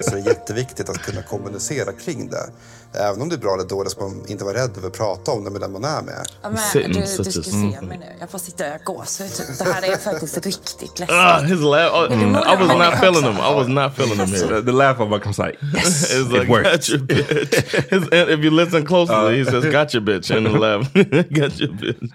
[0.00, 2.50] Så det är jätteviktigt att kunna kommunicera kring det.
[2.94, 5.30] Även om det är bra eller dåligt ska man inte vara rädd över att prata
[5.30, 6.26] om det med den man är med.
[6.42, 8.06] Ja, men, du, du ska se mig nu.
[8.20, 9.30] Jag får sitta och gåshud.
[9.58, 11.10] Det här är faktiskt riktigt läskigt.
[11.10, 11.94] Ah, his laugh.
[11.94, 12.34] Oh, Mm.
[12.36, 13.36] I was not feeling him.
[13.36, 14.62] I was not feeling him here.
[14.62, 16.70] The, laugh of comes like, yes, It's it like, worked.
[16.72, 17.90] got your bitch.
[17.90, 20.30] His, and if you listen closely, he says, got your bitch.
[20.36, 20.92] And the laugh,
[21.40, 22.10] got your bitch.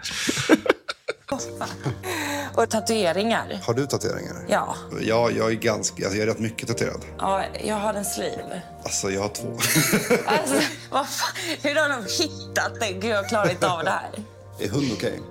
[2.56, 3.60] Och tatueringar.
[3.66, 4.46] Har du tatueringar?
[4.48, 4.76] Ja.
[5.02, 7.06] Ja, jag är ganska, alltså jag är rätt mycket tatuerad.
[7.20, 8.62] ja, jag har en sleeve.
[8.84, 9.48] Alltså jag har två.
[10.26, 10.56] Alltså,
[10.92, 11.36] vad fan?
[11.62, 12.92] Hur har de hittat det?
[12.92, 14.10] Gud, jag klarar inte av det här.
[14.60, 15.22] är hund okej?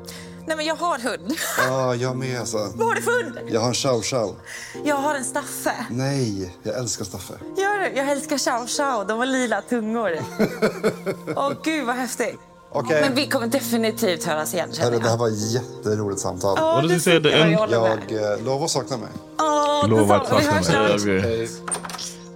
[0.46, 1.32] Nej, men jag har hund.
[1.58, 2.72] Ja, jag med alltså.
[2.74, 3.38] Vad har du för hund?
[3.50, 4.36] Jag har en chow chow.
[4.84, 5.86] Jag har en Staffe.
[5.90, 7.34] Nej, jag älskar Staffe.
[7.56, 7.96] Gör du?
[7.96, 9.06] Jag älskar chow chow.
[9.06, 10.18] De har lila tungor.
[11.36, 12.38] Åh, gud vad häftigt.
[12.74, 13.00] Okej.
[13.02, 15.18] Men vi kommer definitivt höras igen, känner Hörru, det här jag.
[15.18, 16.54] var ett jätteroligt samtal.
[16.90, 17.52] Ja, say at the end?
[17.52, 17.98] jag håller med.
[18.10, 19.08] Jag eh, lovar att sakna mig.
[19.38, 20.94] Åh, Lova att sakna mig.
[20.94, 21.46] Okay.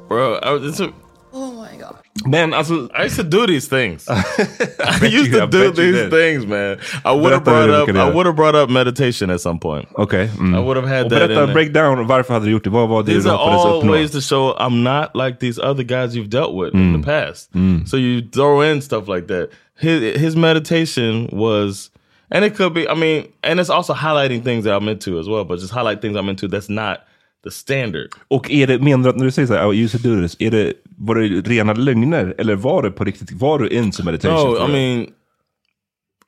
[0.08, 0.88] Bro, it's a,
[1.32, 1.94] Oh my god.
[2.26, 2.74] Men alltså...
[2.74, 4.08] I used to do these things.
[5.02, 6.78] I used to do these things, man.
[7.04, 7.86] I would have brought up.
[7.86, 8.14] brukade I göra.
[8.14, 9.88] would have brought up meditation at some point.
[9.94, 10.30] Okej.
[10.38, 10.54] mm.
[10.54, 11.18] I would have had Och that.
[11.18, 11.52] berätta, in there.
[11.52, 12.70] breakdown, varför hade du gjort det?
[12.70, 13.92] Vad var det These du are hoppades all uppnå?
[13.92, 17.02] ways to show I'm not like these other guys you've dealt with in Mm.
[17.02, 17.54] the past.
[17.54, 17.86] Mm.
[17.86, 19.48] So you throw in stuff like that.
[19.80, 21.90] His his meditation was,
[22.30, 22.88] and it could be.
[22.88, 25.44] I mean, and it's also highlighting things that I'm into as well.
[25.44, 26.98] But just highlight things I'm into that's not
[27.44, 28.08] the standard.
[28.28, 30.22] Och är det, menar du att när du säger så här, oh, you should do
[30.22, 32.34] this, är det, var det rena lögner?
[32.38, 34.52] Eller var det på riktigt, var du into meditation?
[34.54, 35.06] No, I mean,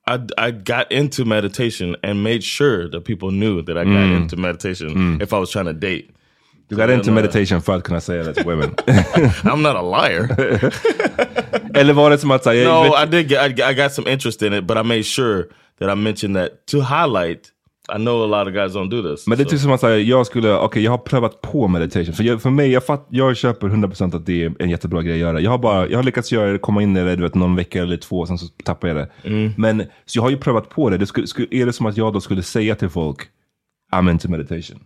[0.07, 4.23] I I got into meditation and made sure that people knew that I got Mm.
[4.23, 6.07] into meditation if I was trying to date.
[6.71, 8.71] Du got into meditation för att kunna säga det till women.
[9.43, 10.29] I'm not a liar.
[11.75, 12.69] Eller var det som att säga...
[12.69, 15.45] no, I did get I, I got some interest in it, but I made sure
[15.81, 17.41] that I mentioned that to highlight.
[17.95, 19.27] I know a lot of guys don't do this.
[19.27, 22.15] Men det är typ som att säga, jag skulle, okej jag har prövat på meditation.
[22.15, 25.13] För, jag, för mig, jag, fatt, jag köper 100% att det är en jättebra grej
[25.13, 25.41] att göra.
[25.41, 27.57] Jag har bara, jag har lyckats göra det, komma in i det du vet, någon
[27.57, 29.09] vecka eller två, sen så tappar jag det.
[29.25, 29.53] Mm.
[29.57, 30.99] Men, så jag har ju prövat på det.
[30.99, 33.19] det skulle, skulle, är det som att jag då skulle säga till folk,
[33.93, 34.81] I'm into meditation?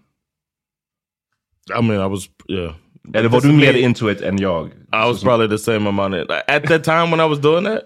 [1.73, 2.75] I mean, I was yeah.
[3.15, 4.71] Eller var du mer into it än jag?
[4.93, 6.15] I was probably the same amount.
[6.15, 7.85] Of, at that time when I was doing that,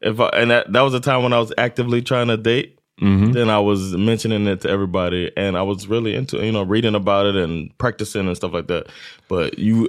[0.00, 2.76] if I, and that, that was the time when I was actively trying to date.
[3.02, 3.32] Mhm.
[3.32, 6.94] Then I was mentioning it to everybody, and I was really into you know reading
[6.94, 8.86] about it and practicing and stuff like that.
[9.28, 9.88] But you,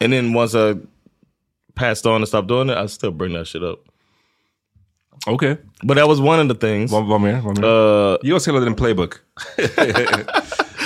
[0.00, 0.74] and then once I
[1.76, 3.78] passed on and stopped doing it, I still bring that shit up.
[5.26, 6.90] Okay, but that was one of the things.
[6.90, 7.40] Vad, mer?
[7.40, 7.64] Vad mer?
[7.64, 9.20] Uh, Ge oss hela din playbook.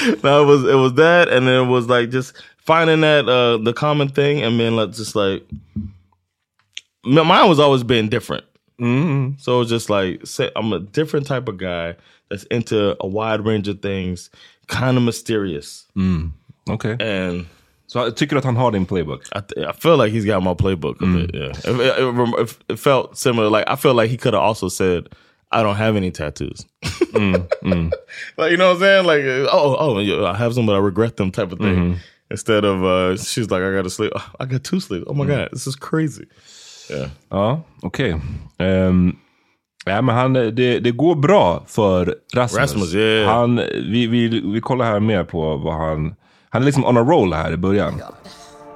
[0.23, 3.59] no, it was it was that, and then it was like just finding that uh
[3.59, 5.43] the common thing, and then like just like
[7.05, 8.45] mine was always been different.
[8.81, 9.39] Mm-hmm.
[9.39, 11.95] So it was just like say, I'm a different type of guy
[12.31, 14.31] that's into a wide range of things,
[14.67, 15.87] kind of mysterious.
[15.97, 16.33] Mm.
[16.69, 16.97] Okej.
[17.03, 17.47] And
[17.87, 19.21] Så tycker du att han har din playbook?
[19.37, 21.31] I, th- I feel like he's got my playbook of it.
[21.35, 23.51] Yeah, it it- it felt similar.
[23.51, 25.09] Like I feel like he could have also said,
[25.53, 26.67] "I don't have any tattoos."
[28.39, 29.07] like you know what I'm saying?
[29.07, 31.77] Like oh oh yeah, I have some, but I regret them type of thing.
[31.77, 31.97] Mhm.
[32.31, 34.13] Instead of uh, she's like, I got to sleep.
[34.41, 35.05] I got two sleeps.
[35.07, 35.29] Oh my Mm.
[35.29, 36.25] god, this is crazy.
[36.91, 37.09] Yeah.
[37.31, 38.17] Ja, okej.
[38.59, 39.17] Ehm,
[39.87, 42.59] ja, men han, det, det går bra för Rasmus.
[42.61, 43.35] Rasmus, yeah.
[43.35, 43.57] han,
[43.93, 46.15] vi, vi, vi kollar här mer på vad han...
[46.51, 47.95] Han är liksom on a roll här i början.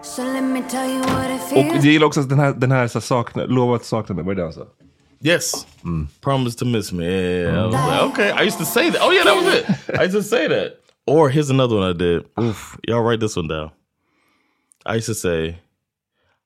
[0.02, 2.72] So let me tell you what it Och feels jag gillar också den här, den
[2.72, 4.34] här så sakna, lova att sakna mig.
[4.34, 4.60] Det han sa?
[5.20, 5.64] Yes.
[6.20, 7.42] Promise to miss me.
[7.42, 7.64] Yeah.
[7.64, 8.30] I like, okay.
[8.30, 9.00] I used to say that.
[9.00, 9.98] Oh yeah, that was it.
[9.98, 10.80] I used to say that.
[11.06, 12.28] Or here's another one I did.
[12.40, 12.78] Oof.
[12.86, 13.70] Y'all write this one down.
[14.84, 15.58] I used to say,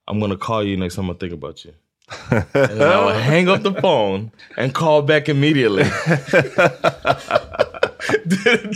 [0.07, 1.73] I'm gonna call you next time I think about you.
[2.31, 5.85] and then I would hang up the phone and call back immediately.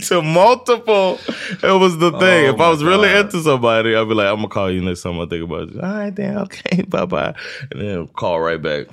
[0.05, 1.19] To multiple.
[1.63, 2.45] It was the thing.
[2.47, 4.81] Oh if I was my really into somebody, I'd be like, I'm gonna call you
[4.81, 5.81] next time I think about you.
[5.81, 7.33] All right, then, okay, bye bye.
[7.71, 8.87] And then call right back.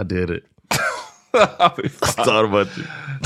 [0.00, 0.44] I did it.
[1.34, 1.68] I
[2.24, 2.84] thought about you.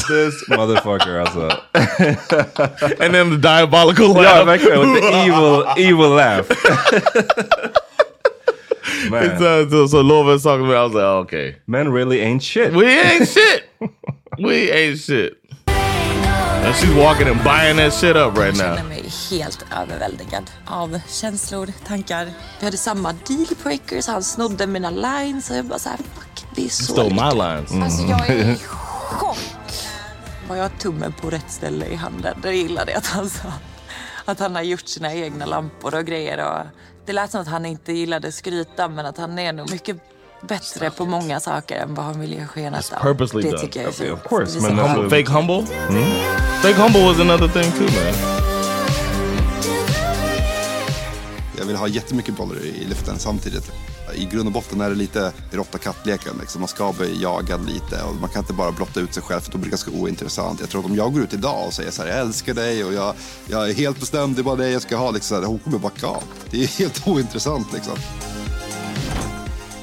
[0.08, 1.48] This motherfucker alltså.
[3.04, 4.38] And then the diabolical laugh.
[4.38, 4.80] Ja, verkligen.
[4.80, 6.48] With the evil, evil laugh.
[9.10, 9.30] Man.
[9.30, 10.76] Uh, so, so, so Louisville's talking about.
[10.76, 12.72] I was like, oh, okay, men really ain't shit.
[12.72, 13.64] We ain't shit.
[14.38, 15.38] we ain't shit.
[15.68, 18.76] And she's walking and buying that shit up right Jag now.
[18.76, 22.28] känner mig helt överväldigad av känslor, tankar.
[22.58, 25.96] Vi hade samma deal på Icarus, han snodde mina lines och jag bara så här,
[25.96, 27.73] fuck, det är så Stole my lines.
[27.73, 29.38] Alltså jag är i chock.
[30.49, 32.38] Var jag tummen på rätt ställe i handen?
[32.43, 33.53] Det gillade jag att han sa.
[34.25, 36.47] Att han har gjort sina egna lampor och grejer.
[36.47, 36.67] Och
[37.07, 39.97] det lät som att han inte gillade skryta men att han är nog mycket
[40.49, 43.03] bättre på många saker än vad han vill ge skenet av.
[43.03, 43.61] Purposely det done.
[43.61, 44.12] tycker jag är så.
[44.12, 44.77] of course, man.
[44.77, 45.11] skönt.
[45.11, 45.67] fake humble.
[46.62, 48.14] Fake humble was another thing too, man.
[51.59, 53.73] Jag vill ha jättemycket bollar i luften samtidigt.
[54.14, 56.37] I grund och botten är det lite råtta kattleken.
[56.40, 56.61] Liksom.
[56.61, 59.53] Man ska bli jagad lite och man kan inte bara blotta ut sig själv för
[59.53, 60.61] då blir det ganska ointressant.
[60.61, 62.85] Jag tror att om jag går ut idag och säger så här, jag älskar dig
[62.85, 63.14] och jag,
[63.49, 65.11] jag är helt bestämd, det är bara dig jag ska ha.
[65.11, 66.23] Liksom, så här, hon kommer backa av.
[66.51, 67.97] Det är helt ointressant liksom.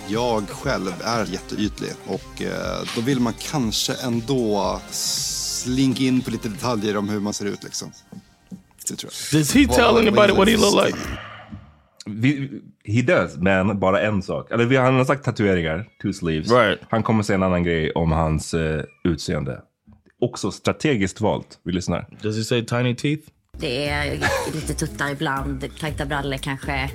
[0.08, 6.50] Jag själv är jätteytlig och eh, då vill man kanske ändå slinka in på lite
[6.50, 7.92] detaljer om hur man ser ut liksom.
[8.88, 9.40] Det tror jag.
[9.40, 10.98] Does he tell anybody what he look like?
[12.06, 14.52] Vi, he does, men bara en sak.
[14.52, 16.52] Eller vi, han har sagt tatueringar, two sleeves.
[16.52, 16.80] Right.
[16.90, 19.62] Han kommer säga en annan grej om hans eh, utseende.
[20.22, 21.60] Också strategiskt valt.
[21.64, 22.08] Vi lyssnar.
[22.22, 23.28] Does he say tiny teeth?
[23.60, 24.12] Det är
[24.54, 26.92] lite tuttar ibland, tajta brallor kanske.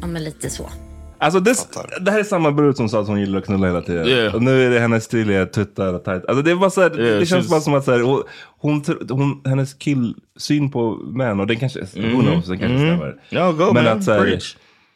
[0.00, 0.70] Ja, men lite så.
[1.18, 1.68] Alltså this,
[2.00, 4.06] det här är samma brud som sa att hon gillar att knulla hela tiden.
[4.08, 4.34] Yeah.
[4.34, 6.24] Och nu är det hennes stiliga tuttar och tajt.
[6.28, 8.00] Alltså det, är bara så här, Yeah, det känns she's- bara som att så här,
[8.00, 8.22] hon,
[8.58, 12.20] hon, hon, hennes killsyn på män, och den kanske, who Mhm.
[12.20, 12.86] knows, den kanske Mhm.
[12.96, 13.16] stämmer.
[13.28, 13.98] Ja, go, Men man.
[13.98, 14.38] att så här,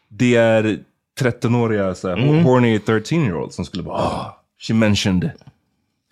[0.09, 0.79] det är
[1.21, 2.45] 13-åriga så här, Mhm.
[2.45, 4.27] horny 13 year olds som skulle bara, oh,
[4.61, 5.31] she mentioned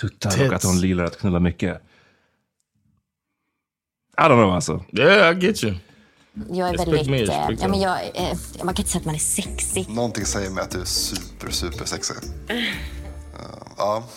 [0.01, 0.53] tuttar och Tits.
[0.53, 1.83] att hon gillar att knulla mycket.
[4.18, 4.85] I don't know alltså.
[4.92, 5.75] Yeah, I get you.
[6.51, 7.11] Jag är Respect väldigt...
[7.11, 7.85] me, eh, respect ja, men me.
[7.85, 9.88] jag, eh, man kan inte säga att man är sexig.
[9.88, 12.16] Någonting säger mig att du är super, super sexig.
[13.79, 14.05] ja.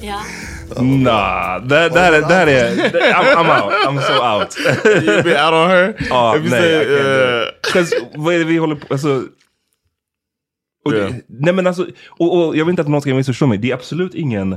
[0.00, 0.22] Ja.
[0.82, 2.76] Nah, det, det, här, är- det här är...
[2.76, 3.72] det- I'm, I'm out.
[3.86, 4.56] I'm so out.
[5.04, 5.94] You be out on her?
[6.36, 6.50] You nej.
[7.72, 8.86] say, uh, vad är det vi håller på...
[8.94, 9.22] Alltså,
[10.84, 11.12] och Yeah.
[11.28, 13.58] Nej men alltså, och, och jag vill inte att någon ska missförstå mig.
[13.58, 14.56] Det är absolut ingen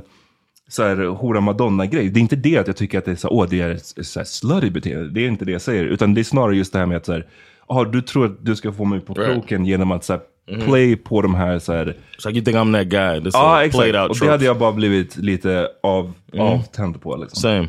[0.69, 2.09] så här hora madonna-grej.
[2.09, 4.19] Det är inte det att jag tycker att det är så, åh, det är så
[4.19, 5.09] här slutty beteende.
[5.09, 5.83] Det är inte det jag säger.
[5.85, 7.25] Utan det är snarare just det här med att så här,
[7.67, 9.33] ah, du tror att du ska få mig på Right.
[9.33, 10.61] kroken genom att så här, Mhm.
[10.61, 11.95] play på de här så här...
[12.17, 13.21] So you think I'm that guy?
[13.23, 13.95] This Ja, uh, exakt.
[13.95, 16.41] out och det hade jag bara blivit lite av, Mhm.
[16.41, 17.15] avtänd på.
[17.15, 17.41] Liksom.
[17.41, 17.67] Same.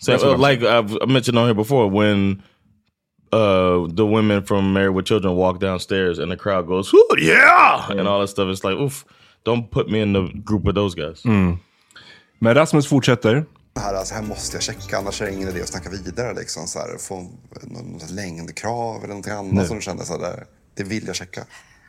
[0.00, 0.18] Same.
[0.18, 2.42] What Uh, like I've mentioned on here before, when
[3.32, 7.90] uh, the women from Married with Children walk downstairs and the crowd goes, "Whoo, yeah!"
[7.90, 8.48] and all that stuff.
[8.48, 9.04] It's like, oof,
[9.44, 11.24] don't put me in the group with those guys.
[11.24, 11.56] Mm.
[12.38, 13.44] Men Rasmus fortsätter.
[13.72, 16.34] Det här, alltså, här måste jag checka, annars är det ingen idé att snacka vidare.
[16.34, 17.30] Liksom, så här, få
[17.62, 19.66] någon längdkrav eller någonting annat Nej.
[19.66, 21.44] som du känner så här, det vill jag checka.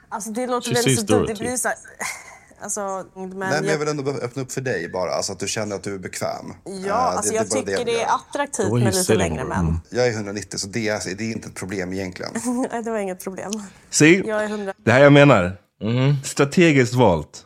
[0.09, 1.25] Alltså det låter She väl sees så dumt.
[1.27, 1.77] Det blir så här,
[2.62, 5.47] alltså, men Nej, men jag vill ändå öppna upp för dig bara, alltså att du
[5.47, 6.53] känner att du är bekväm.
[6.65, 9.79] ja, Eh, alltså jag bara tycker det vill är attraktivt med lite längre män.
[9.89, 12.31] Jag är 190 så det är, det är inte ett problem egentligen.
[12.71, 13.51] Nej, det var inget problem.
[13.89, 14.23] See?
[14.27, 14.73] Jag är 100.
[14.77, 15.57] Det här jag menar.
[15.81, 16.23] Mm-hmm.
[16.23, 17.45] Strategiskt valt.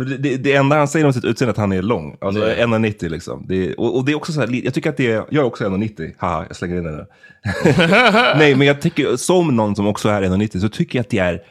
[0.00, 2.16] För det, det, det enda han säger om sitt utseende är att han är lång.
[2.20, 2.66] Alltså Ja.
[2.66, 3.44] 1,90 liksom.
[3.48, 5.42] Det och, och det är också så här, jag tycker att det är, jag är
[5.44, 6.12] också 1,90.
[6.18, 7.06] Haha, jag slänger in det nu.
[8.38, 11.18] Nej, men jag tycker, som någon som också är 1,90 så tycker jag att det
[11.18, 11.42] är,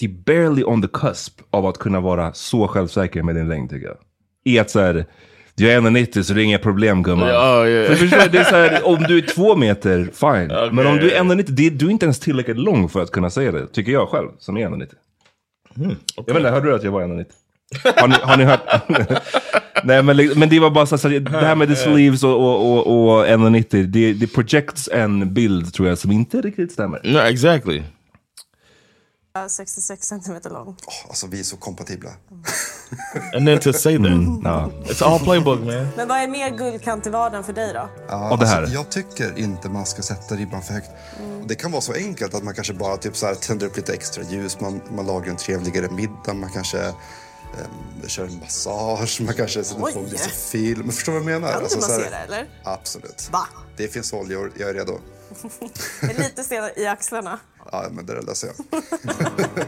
[0.00, 3.70] det är barely on the cusp av att kunna vara så självsäker med din längd
[3.70, 3.96] tycker jag.
[4.44, 5.04] I att så här,
[5.54, 7.28] du är 1,90 så det är inga problem gumman.
[7.28, 7.86] Ja, ja.
[7.88, 10.74] För förstår du, det är så här, om du är två meter, fine.
[10.76, 13.30] Men om du är 1,90, det- du är inte ens tillräckligt lång för att kunna
[13.30, 13.66] säga det.
[13.66, 14.86] Tycker jag själv, som är 1,90.
[16.16, 17.24] Jag vet inte, hörde du att jag var 1,90?
[17.96, 18.60] Har ni, har ni hört?
[19.84, 22.72] Nej men, men det var bara så här, det här med the sleeves och, och,
[22.72, 27.00] och, och 1,90, det, det projects en bild tror jag som inte riktigt stämmer.
[27.04, 27.82] No, exactly.
[29.34, 30.76] Jag är 66 centimeter lång.
[31.08, 32.10] Alltså vi är så kompatibla.
[33.36, 34.06] And then to say that.
[34.06, 34.42] Mm,
[34.84, 35.88] It's all playbook, man.
[35.96, 37.88] Men vad är mer guldkant i vardagen för dig då?
[38.08, 38.62] Ja, Och det här?
[38.62, 40.90] Alltså, jag tycker inte man ska sätta ribban för högt.
[41.42, 43.76] Och Det kan vara så enkelt att man kanske bara typ så här, tänder upp
[43.76, 46.78] lite extra ljus, man, man lagar en trevligare middag, man kanske
[47.58, 50.90] um, kör en massage, man kanske sätter på lite film.
[50.92, 51.54] Förstår du vad jag menar?
[51.54, 52.46] Kan du så här- massera eller?
[52.64, 53.28] Absolut.
[53.32, 53.46] Va?
[53.76, 54.98] Det finns oljor, jag är redo.
[56.18, 57.38] Lite sten i axlarna.
[57.72, 58.82] Ja, men det där löser jag.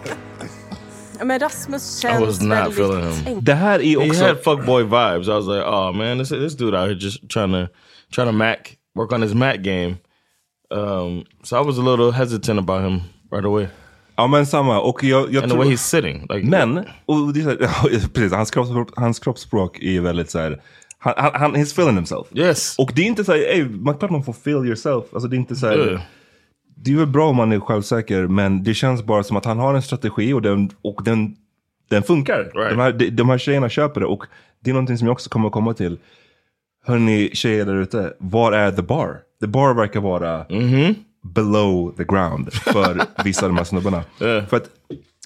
[1.19, 3.27] Ja, Men Rasmus I was känns not väldigt feeling him.
[3.27, 3.45] enkel.
[3.45, 4.25] Det här är He också...
[4.25, 5.29] had fuckboy vibes.
[5.29, 7.73] I was like, oh man, this this dude out here just trying to
[8.15, 8.59] trying to mac
[8.95, 9.97] work on his mat game.
[10.71, 13.69] Um, so I was a little hesitant about him right away.
[14.17, 14.81] Ja men samma.
[14.81, 16.27] Och jag, jag And the way he's sitting.
[16.31, 20.61] Like, Men, och det är här, precis, hans, kroppsspråk, hans kroppsspråk är väldigt så här.
[20.99, 22.27] Han, han, han, he's feeling himself.
[22.35, 22.79] Yes.
[22.79, 25.05] Och det är inte så här, ey, man klart man får feel yourself.
[25.13, 25.79] Alltså det är inte så här.
[25.79, 26.01] Yeah.
[26.77, 29.59] Det är väl bra om man är självsäker, men det känns bara som att han
[29.59, 31.37] har en strategi och den, och den,
[31.91, 32.51] den funkar.
[32.71, 34.25] De, här, de, de här tjejerna köper det och
[34.61, 35.99] det är någonting som jag också kommer att komma till.
[36.87, 39.19] Hörni tjejer där ute, var är the bar?
[39.41, 40.47] The bar verkar vara
[41.25, 44.05] below the ground för vissa av de här snubbarna.
[44.19, 44.69] För att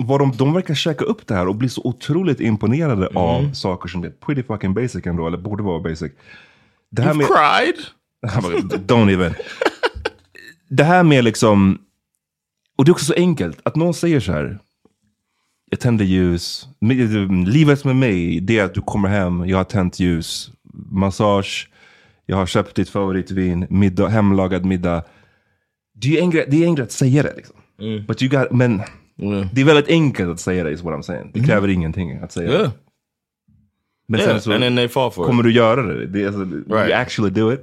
[0.02, 3.88] vad de, de verkar käka upp det här och bli så otroligt imponerade av saker
[3.88, 6.12] som är pretty fucking basic ändå, eller borde vara basic.
[6.90, 7.74] Det You've cried?
[8.32, 9.34] Han bara, Don't even.
[10.68, 11.78] det här med liksom,
[12.78, 14.58] och det är också så enkelt, att någon säger så här,
[15.70, 16.68] jag tänder ljus.
[16.80, 20.50] Mi- Livet med mig, det är att du kommer hem, jag har tänt ljus,
[20.90, 21.70] massage,
[22.26, 25.02] jag har köpt ditt favoritvin, middag, hemlagad middag.
[26.00, 27.56] Det är en grej, det är en grej att säga det liksom.
[28.06, 28.82] But you got, men
[29.52, 31.30] det är väldigt enkelt att säga det is what I'm saying.
[31.34, 32.62] Det kräver ingenting att säga Yeah.
[32.62, 32.70] det.
[34.08, 35.26] Men Yeah, sen så and then they fall for it.
[35.26, 36.06] kommer du göra det.
[36.06, 37.61] det alltså, You actually do it.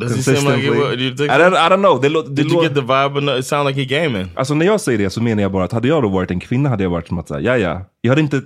[0.00, 0.66] Does he seem like?
[0.70, 2.00] Do you think I don't, I don't know.
[2.00, 3.18] Det, lå- det Did you get the vibe?
[3.18, 3.38] enough?
[3.38, 4.28] It sounded like he gaming.
[4.34, 6.40] Alltså när jag säger det så menar jag bara att hade jag då varit en
[6.40, 7.84] kvinna hade jag varit som att säga, ja ja.
[8.00, 8.42] Jag hade inte,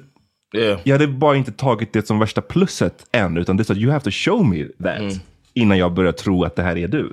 [0.84, 3.78] jag hade bara inte tagit det som värsta plusset än, utan det är så att
[3.78, 5.20] you have to show me that.
[5.54, 7.12] Innan jag börjar tro att det här är du.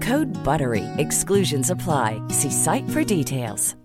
[0.00, 0.84] Code BUTTERY.
[0.98, 2.22] Exclusions apply.
[2.28, 3.76] See site for details.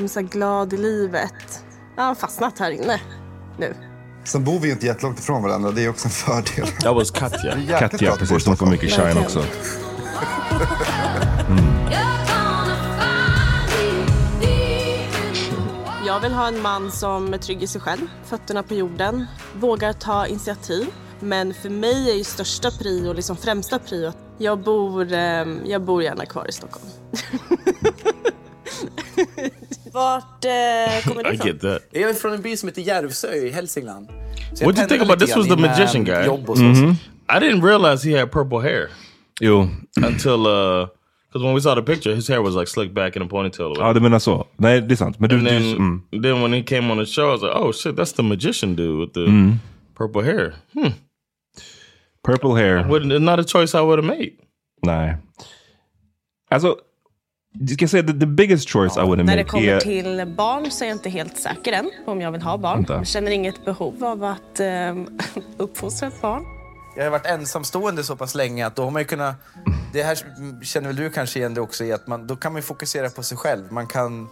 [0.00, 1.64] De är så glad i livet.
[1.96, 3.00] Jag har fastnat här inne
[3.58, 3.74] nu.
[4.24, 5.70] Sen bor vi ju inte jättelångt ifrån varandra.
[5.70, 6.66] Det är också en fördel.
[6.66, 7.78] That was Katja.
[7.78, 8.44] Katja, precis.
[8.44, 9.44] De får mycket shine också.
[11.90, 12.26] Jag
[16.30, 20.26] vill ha en man som är trygg i sig själv, fötterna på jorden, vågar ta
[20.26, 20.86] initiativ.
[21.20, 25.82] Men för mig är ju största prio, liksom främsta prio, att jag bor, eh, jag
[25.82, 26.86] bor gärna kvar i Stockholm.
[29.92, 30.50] Vart eh,
[31.08, 31.78] kommer du ifrån?
[31.90, 34.08] Jag är från en by som heter Järvsö i Hälsingland.
[34.62, 36.24] What do you think about this was the magician guy?
[36.24, 36.62] Så.
[36.62, 36.90] Mhm.
[37.28, 38.88] I didn't realize he had purple hair.
[39.40, 39.68] Jo.
[40.06, 40.88] Until uh
[41.32, 43.74] because when we saw the picture his hair was like slicked back in a ponytail.
[43.78, 44.46] Ja, du menar så.
[44.56, 45.20] Nej, det är sant.
[45.20, 46.22] Men du, and du, then, mm.
[46.22, 48.74] then when he came on the show, I was like, oh shit, that's the magician
[48.76, 49.52] dude with the Mm.
[49.94, 50.54] purple hair.
[50.74, 50.92] Hmm.
[52.24, 52.84] Purple hair.
[52.88, 54.32] Wouldn't, not a choice I would have made.
[54.82, 55.16] Nej.
[56.50, 56.76] Alltså,
[57.58, 59.80] jag ska säga the, the biggest choice I would have När det made kommer är...
[59.80, 62.76] till barn så är jag inte helt säker än om jag vill ha barn.
[62.76, 62.94] Vänta.
[62.94, 64.66] Jag känner inget behov av att eh,
[65.56, 66.44] uppfostra ett barn.
[66.96, 69.34] Jag har varit ensamstående så pass länge att då har man ju kunnat...
[69.92, 70.18] Det här
[70.62, 73.10] känner väl du kanske igen det också i att man, då kan man ju fokusera
[73.10, 73.72] på sig själv.
[73.72, 74.28] Man kan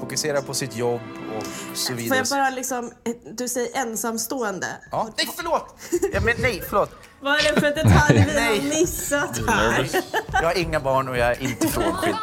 [0.00, 1.00] fokusera på sitt jobb
[1.36, 2.18] och så Får vidare.
[2.18, 4.66] jag bara liksom, eh, du säger ensamstående.
[4.90, 5.74] Ja, nej förlåt!
[6.12, 6.90] Ja, men, nej, förlåt.
[7.20, 9.88] Vad är det för detalj vi har missat här?
[10.32, 12.16] Jag har inga barn och jag är inte frånskild.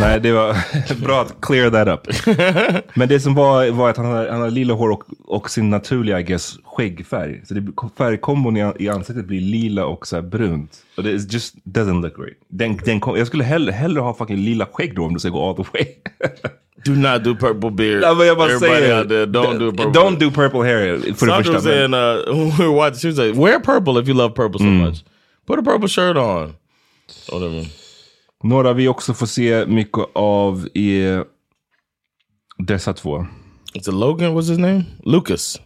[0.00, 0.56] Nej, det var
[1.06, 2.16] bra att clear that up.
[2.96, 5.70] Men det som var, var att han har, han har lila hår och, och sin
[5.70, 7.42] naturliga, I guess, skäggfärg.
[7.46, 10.72] Så det, färgkombon i, i ansiktet blir lila och så här brunt.
[10.96, 12.36] Och det just doesn't look great.
[12.48, 15.28] Den, den kom, jag skulle hellre, hellre ha fucking lila skägg då om du ska
[15.28, 15.86] gå all the way.
[16.84, 18.00] Do not do purple beard.
[18.00, 20.02] Nej, men jag bara Everybody säger, out there, don't do purple.
[20.02, 22.24] Don't do purple hair för det Sandra was saying, uh,
[22.58, 25.04] we were watching, she was like, wear purple if you love purple so much.
[25.46, 26.54] Put a purple shirt on.
[27.32, 27.66] Whatever.
[28.44, 31.24] Några vi också får se mycket av är
[32.58, 33.26] dessa två.
[33.74, 34.84] It's a Logan, what's his name?
[35.04, 35.60] Lucas.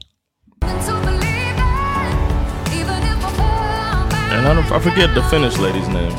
[4.33, 6.13] And I, don't, I forget the Finnish lady's name.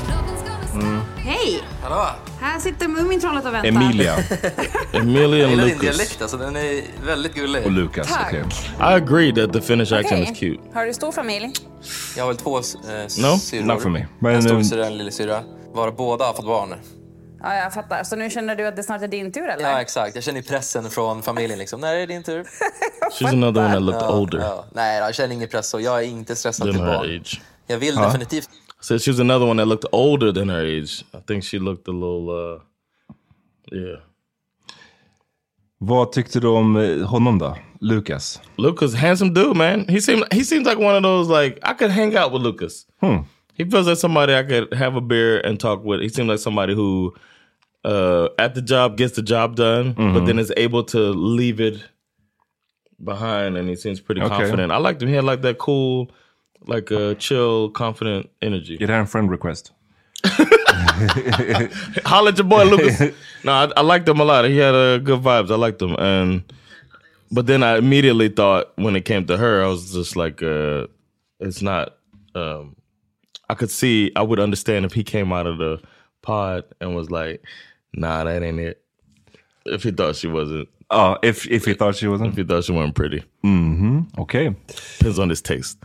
[1.17, 1.63] Hej!
[1.81, 1.95] Hallå!
[1.95, 2.32] Här
[2.63, 3.67] sitter Mumintrollet och väntar.
[3.69, 4.15] Emilia
[4.93, 5.81] Emilia Jag and din Lucas.
[5.81, 7.65] dialekt alltså, den är väldigt gullig.
[7.65, 8.07] och Lukas.
[8.07, 8.27] Tack.
[8.27, 8.43] okej.
[8.79, 10.59] I agree that the Finnish accent is cute.
[10.73, 11.53] Har du stor familj?
[12.17, 12.63] Jag har väl två eh,
[13.21, 13.63] No, syrror.
[13.65, 13.99] not for me.
[13.99, 15.43] en Men, storasyrra um, och en lillasyrra.
[15.73, 16.73] Varav båda har fått barn.
[17.45, 18.03] Ja, jag fattar.
[18.03, 19.69] Så nu känner du att det snart är din tur eller?
[19.71, 20.15] Ja, exakt.
[20.15, 21.59] Jag känner ju pressen från familjen.
[21.59, 21.81] Liksom.
[21.81, 22.43] När är det din tur?
[23.19, 24.65] She's another one that looked older Ja.
[24.71, 25.73] Nej, jag känner ingen press.
[25.73, 27.19] Och jag är inte stressad till barn.
[27.19, 27.41] age.
[27.67, 28.05] Jag vill Huh?
[28.05, 28.49] definitivt
[28.83, 31.03] Said she was another one that looked older than her age.
[31.13, 32.59] I think she looked a little, uh,
[33.71, 33.99] yeah.
[35.79, 37.57] Vad tyckte du om eh, honom då?
[37.81, 38.39] Lucas?
[38.57, 39.85] Lucas, handsome dude, man.
[39.89, 42.85] He seemed he seems like one of those like I could hang out with Lucas.
[43.01, 43.17] Hmm.
[43.57, 46.01] He feels like somebody I could have a beer and talk with.
[46.01, 47.13] He seems like somebody who,
[47.85, 50.13] uh, at the job gets the job done, Mhm.
[50.13, 51.83] but then is able to leave it
[53.03, 54.35] behind, and he seems pretty Okay.
[54.35, 54.71] confident.
[54.71, 55.09] I liked him.
[55.09, 56.07] He had like that cool,
[56.67, 58.77] like a chill, confident energy.
[58.77, 59.71] Get här en friend request?
[62.05, 62.99] Holla at your boy Lucas.
[63.43, 64.45] no, I, I liked him a lot.
[64.45, 65.51] He had uh, good vibes.
[65.51, 66.43] I liked him, and
[67.31, 70.87] but then I immediately thought when it came to her, I was just like, uh,
[71.39, 71.97] it's not.
[72.35, 72.75] Um,
[73.49, 74.11] I could see.
[74.15, 75.81] I would understand if he came out of the
[76.21, 77.43] pod and was like,
[77.93, 78.81] "Nah, that ain't it."
[79.65, 80.69] If he thought she wasn't.
[80.89, 82.31] Oh, if if he thought she wasn't.
[82.31, 83.23] If he thought she wasn't pretty.
[83.43, 84.55] Mhm, okej.
[84.97, 85.77] Depends on his taste.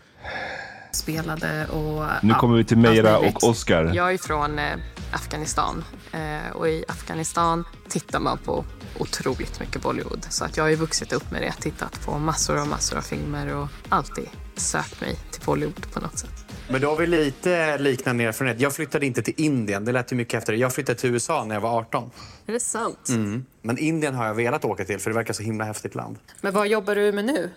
[0.91, 2.05] Spelade och...
[2.23, 3.93] Nu ja, kommer vi till Meira och Oscar.
[3.95, 4.77] Jag är från eh,
[5.13, 8.65] Afghanistan eh, och i Afghanistan tittar man på
[8.99, 10.27] otroligt mycket Bollywood.
[10.29, 13.03] Så att jag har ju vuxit upp med det, tittat på massor och massor av
[13.03, 16.45] filmer och alltid sökt mig till Bollywood på något sätt.
[16.71, 18.61] Men då har vi lite liknande erfarenhet.
[18.61, 20.59] Jag flyttade inte till Indien, det lät ju mycket efter det.
[20.59, 22.11] Jag flyttade till USA när jag var 18.
[22.47, 23.09] Är det sant?
[23.09, 23.45] Mm.
[23.63, 26.19] Men Indien har jag velat åka till för det verkar så himla häftigt land.
[26.41, 27.51] Men vad jobbar du med nu?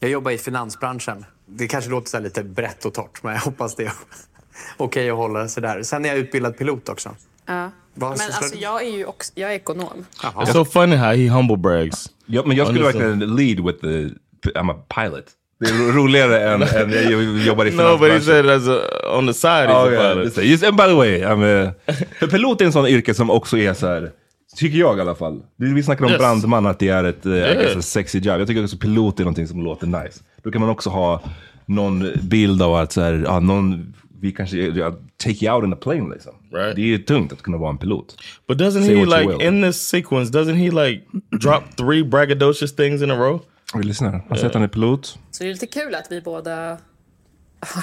[0.00, 1.24] Jag jobbar i finansbranschen.
[1.46, 3.92] Det kanske låter så lite brett och torrt, men jag hoppas det är
[4.76, 5.82] okej att hålla sig där.
[5.82, 7.10] Sen är jag utbildad pilot också.
[7.46, 7.70] Ja.
[7.94, 10.04] Men alltså jag är ju också, jag är ekonom.
[10.22, 12.10] It's so funny how he humble brags.
[12.26, 14.10] Ja, men jag skulle verkligen lead with the...
[14.58, 15.24] I'm a pilot.
[15.60, 16.62] Det är ro- roligare än,
[16.92, 18.22] än jag jobbar i No, but he finansbranschen.
[18.22, 18.80] said as a,
[19.18, 20.24] on the side he's Ja, a pilot.
[20.24, 20.42] just det.
[20.44, 21.72] Just, and by the way, I'm a,
[22.18, 24.12] för pilot är en sån yrke som också är så här,
[24.56, 25.42] tycker jag i alla fall.
[25.56, 26.18] Det- Vi snackar om Yes.
[26.18, 27.74] brandman, att det är ett uh, Yeah.
[27.74, 28.40] Guess, sexy job.
[28.40, 30.20] Jag tycker också pilot är någonting som låter nice.
[30.42, 31.22] Då kan man också ha
[31.66, 35.72] någon bild av att så här, ja, någon, vi kanske ja, take you out in
[35.72, 36.32] a plane liksom.
[36.50, 38.16] Det är ju tungt att kunna vara en pilot.
[38.48, 39.42] But doesn't Say he like will.
[39.48, 40.32] in this sequence?
[40.38, 41.04] Doesn't he like
[41.42, 43.40] drop three braggadocious things in a row?
[43.74, 44.10] Vi lyssnar.
[44.28, 45.18] Han säger att han är pilot.
[45.30, 46.78] Så det är lite kul att vi båda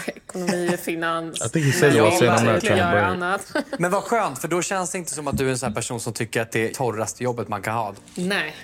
[0.05, 3.03] ekonomi, finans, jag to göra brag.
[3.03, 3.53] annat.
[3.79, 5.75] Men vad skönt, för då känns det inte som att du är en sån här
[5.75, 7.93] person som tycker att det är torraste jobbet man kan ha.
[8.15, 8.55] Nej.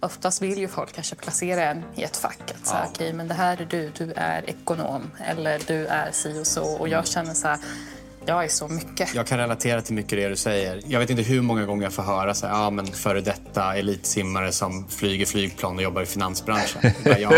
[0.00, 2.54] Oftast vill ju folk kanske placera en i ett fack.
[2.54, 5.10] Att så här, okej, men det här är du, du är ekonom.
[5.26, 6.64] Eller du är si och så.
[6.64, 7.58] Och jag känner så här,
[8.28, 9.14] jag är så mycket.
[9.14, 10.80] Jag kan relatera till mycket det du säger.
[10.86, 13.76] Jag vet inte hur många gånger jag får höra så här, ja men före detta
[13.76, 16.80] elitsimmare som flyger flygplan och jobbar i finansbranschen.
[17.04, 17.30] Bara, ja.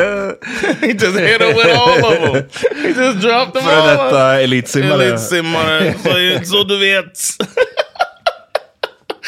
[0.81, 2.35] he just hit him with all of them.
[2.83, 4.05] He just dropped them Före all.
[4.05, 5.05] detta elitsimmare.
[5.05, 5.95] Elitsimmare.
[6.43, 7.19] Så, så du vet.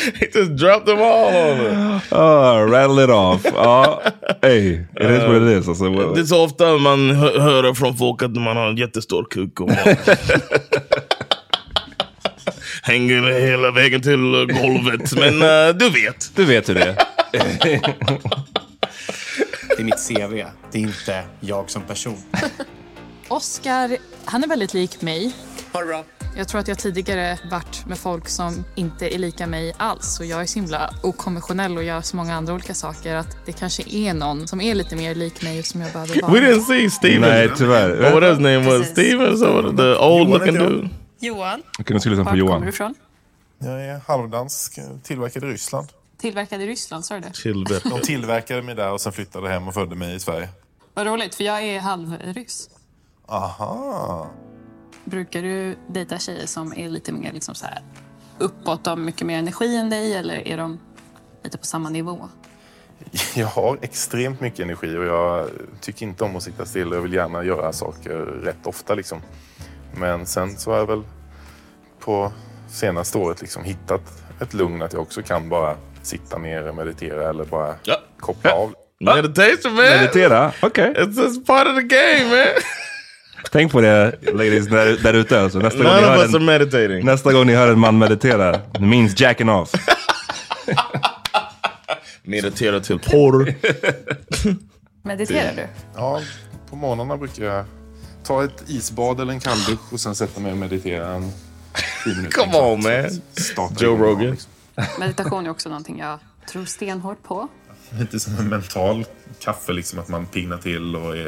[0.20, 2.00] he just dropped them all on her.
[2.10, 3.42] Oh, rattle it off.
[3.54, 4.02] Ja,
[4.42, 4.68] hey,
[5.00, 5.68] it is what it is.
[5.68, 9.26] Alltså, Det är så ofta man hö- hör från folk att man har en jättestor
[9.30, 9.60] kuk
[12.82, 15.12] hänger hela vägen till golvet.
[15.12, 16.32] Men uh, du vet.
[16.34, 16.96] Du vet hur det är.
[19.76, 22.16] Det är mitt CV, det är inte jag som person.
[23.28, 25.32] Oscar, han är väldigt lik mig.
[25.72, 26.04] Ha det bra.
[26.36, 30.20] Jag tror att jag tidigare varit med folk som inte är lika mig alls.
[30.20, 33.52] Och jag är så himla okonventionell och gör så många andra olika saker att det
[33.52, 36.32] kanske är någon som är lite mer lik mig och som jag behöver vara.
[36.32, 37.20] We didn't see Steven.
[37.20, 38.02] Nej, tyvärr.
[38.02, 38.86] What what his name was?
[38.86, 39.38] Steven?
[39.38, 40.88] So the old looking dude.
[41.22, 42.68] Johan, Okej, nu ska vi lyssna på Johan.
[42.68, 42.94] ifrån?
[43.58, 45.88] Jag är halvdansk, tillverkad i Ryssland.
[46.16, 47.36] Tillverkad i Ryssland, sa du det?
[47.36, 47.82] Chilbert.
[47.84, 50.48] De tillverkade mig där och sen flyttade hem och födde mig i Sverige.
[50.94, 52.70] Vad roligt, för jag är halvryss.
[53.26, 54.30] Aha.
[55.04, 57.82] Brukar du dejta tjejer som är lite mer liksom så här
[58.38, 60.78] uppåt och har mycket mer energi än dig eller är de
[61.44, 62.28] lite på samma nivå?
[63.34, 65.50] Jag har extremt mycket energi och jag
[65.80, 66.90] tycker inte om att sitta still.
[66.92, 69.20] Jag vill gärna göra saker rätt ofta liksom.
[69.96, 71.02] Men sen så har jag väl
[72.00, 72.32] på
[72.68, 74.02] senaste året liksom hittat
[74.40, 77.74] ett lugn att jag också kan bara sitta ner och meditera eller bara
[78.20, 78.74] koppla av.
[79.00, 79.84] Meditation man.
[79.84, 80.52] Meditera?
[80.62, 80.94] Okej.
[80.94, 82.46] It's just part of the game man.
[83.52, 85.40] Tänk på det ladies där, där ute.
[85.40, 85.58] Alltså.
[85.58, 85.84] Nästa,
[86.32, 87.04] gång meditating.
[87.04, 89.70] nästa gång ni hör en man meditera, det means jacking off.
[92.22, 93.54] Meditera till porr.
[95.02, 95.66] Mediterar du?
[95.94, 96.20] Ja,
[96.70, 97.64] på morgnarna brukar jag
[98.24, 101.32] ta ett isbad eller en kalldusch och sen sätta mig och meditera en.
[102.32, 103.10] Come on man.
[103.32, 104.30] Starta Joe Rogan.
[104.30, 104.50] liksom.
[104.98, 106.18] Meditation är också någonting jag
[106.50, 107.48] tror stenhårt på.
[107.98, 109.04] Lite som en mental
[109.40, 111.26] kaffe, liksom att man pignar till och är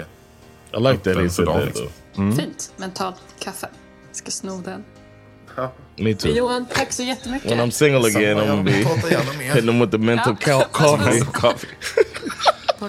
[0.76, 1.88] I like that för dagen, liksom.
[2.14, 2.36] though.
[2.36, 2.72] Fint.
[2.76, 3.68] Mentalt kaffe.
[4.12, 4.84] Ska sno den.
[5.96, 6.30] Me too.
[6.32, 7.50] Johan, tack så jättemycket.
[7.50, 8.72] When I'm single again, I'm gonna be
[9.44, 10.36] hitting them with the mental
[10.72, 11.68] coffee.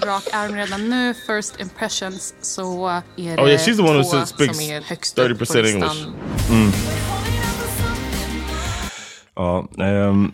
[0.00, 3.98] På rak arm redan nu, first impressions, så är det Oh yeah, she's the one
[3.98, 5.64] who två s- speaks som är högst 30% listan.
[5.66, 6.06] English.
[6.50, 6.70] Mm.
[9.36, 10.32] Ja, ehm,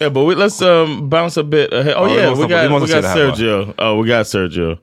[0.00, 1.94] Yeah, but we, let's um, bounce a bit ahead.
[1.96, 3.34] Oh Oh, yeah, we got we got det här, va?
[3.36, 3.74] Sergio.
[3.78, 4.78] Oh, we got Sergio.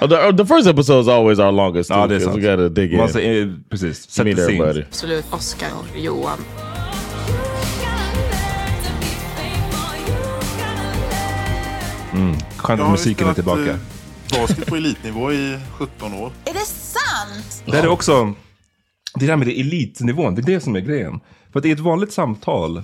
[0.00, 1.90] Oh, the, oh, the first episode is always our longest.
[1.90, 2.36] Too, Ja, det är 'cause sant.
[2.44, 2.96] We gotta dig in.
[2.96, 4.10] Man säger- eh, precis.
[4.10, 4.82] Set Meet everybody.
[4.88, 6.38] Absolut Oscar och Johan.
[12.60, 13.70] Skönt att musiken är tillbaka.
[13.70, 13.76] eh,
[14.40, 16.32] basket på elitnivå i 17 år.
[16.44, 17.62] Är det sant?
[17.66, 18.34] Det är också,
[19.14, 21.20] det där med det elitnivån, det är det som är grejen.
[21.52, 22.82] För att det är ett vanligt samtal.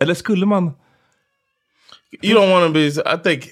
[0.00, 0.70] Eller skulle man...
[2.22, 3.44] You don't want to be, I think...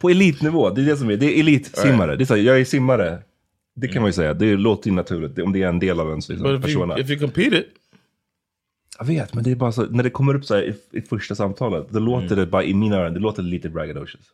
[0.00, 2.16] På elitnivå, det är det som är, det är elitsimmare.
[2.16, 3.22] Det är så jag är simmare.
[3.76, 5.38] Det kan man ju säga, det låter ju naturligt.
[5.38, 6.98] Om det är en del av ens liksom, But if you, persona.
[6.98, 7.64] if you competed,
[8.98, 11.02] Jag vet, men det är bara så, när det kommer upp så här i, i
[11.02, 14.24] första samtalet, då låter det bara i mina öron, det låter lite braggadocious.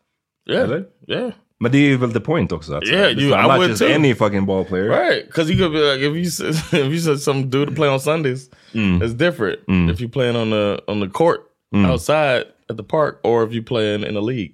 [0.50, 0.84] Yeah, Eller?
[1.08, 1.30] yeah.
[1.60, 2.72] Men det är ju väl the point också.
[2.74, 3.94] Här, Yeah, it's you- not- I not would just too.
[3.94, 4.84] any fucking ball player.
[4.88, 5.26] right?
[5.26, 6.50] Because you could be like, if you said,
[6.86, 9.58] if you said some dude to play on Sundays, it's different.
[9.92, 11.40] If you playing on the on the court
[11.74, 11.90] Mm.
[11.90, 14.52] outside at the park, or if you playing in a league.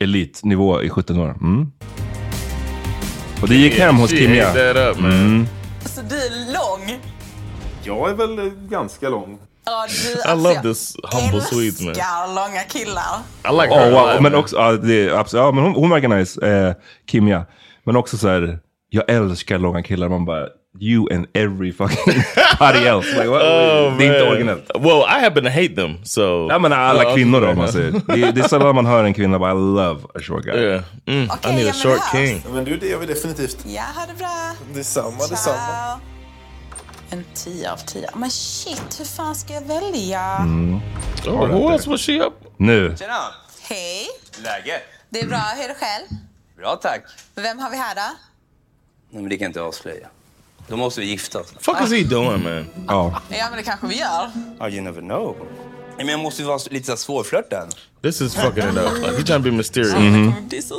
[0.00, 1.34] Elitnivå i 17 år.
[1.40, 1.66] Mm.
[3.42, 4.50] Och det gick hem hos Kimia.
[4.90, 4.98] up.
[4.98, 5.46] Mm.
[5.84, 6.98] Så du är lång?
[7.84, 9.38] Jag är väl ganska lång.
[9.64, 11.88] Ja, du, I alltså, love this humble Swedes man.
[11.88, 13.20] älskar långa killar.
[13.48, 13.92] I like Oh, her.
[13.92, 14.22] a wow.
[14.22, 16.74] Men också, ja, det är absolut, ja, men hon, hon verkar nice, eh,
[17.10, 17.46] Kimia.
[17.84, 18.58] Men också så här,
[18.90, 20.08] jag älskar långa killar.
[20.08, 20.46] Man bara,
[20.80, 22.22] you and every fucking
[22.58, 23.08] body else.
[23.16, 24.70] Like, what, Oh, det är inte originellt.
[24.74, 26.48] Well, I happen to hate them, so...
[26.50, 27.52] Ja men alla Oh, kvinnor då okay.
[27.52, 27.90] om man säger.
[27.92, 30.60] Det, det är sällan man hör en kvinna bara I love a short guy.
[30.60, 30.82] Yeah.
[31.06, 32.42] Mm, Okej, I need a short king.
[32.52, 33.56] Men du, det gör vi definitivt.
[33.66, 34.52] Ja, ha det bra.
[34.74, 36.00] Detsamma, detsamma.
[37.12, 38.10] En 10 av 10.
[38.14, 40.36] Men shit, hur fan ska jag välja?
[40.36, 40.80] Mm.
[41.26, 42.32] Oh, was she up?
[42.56, 42.96] Nu.
[42.98, 43.18] Tjena!
[43.60, 44.06] Hej,
[44.42, 44.80] Läge?
[45.10, 45.38] det är bra.
[45.56, 46.06] Hur är det själv?
[46.56, 47.02] Bra tack.
[47.34, 48.00] Vem har vi här då?
[49.10, 50.08] Nej, men det kan jag inte avslöja.
[50.68, 51.54] Då måste vi gifta oss.
[51.60, 52.66] fuck is he doing man?
[52.88, 53.20] Ja.
[53.30, 54.30] Ja, men det kanske vi gör.
[54.60, 55.36] Oh, you never know.
[55.96, 57.74] Nej, men jag måste ju vara lite så svårflörtad.
[58.02, 58.92] This is fucking it up.
[58.98, 59.94] Like, he's trying to be mysterious.
[59.94, 60.34] Mhm.
[60.48, 60.78] Det är så.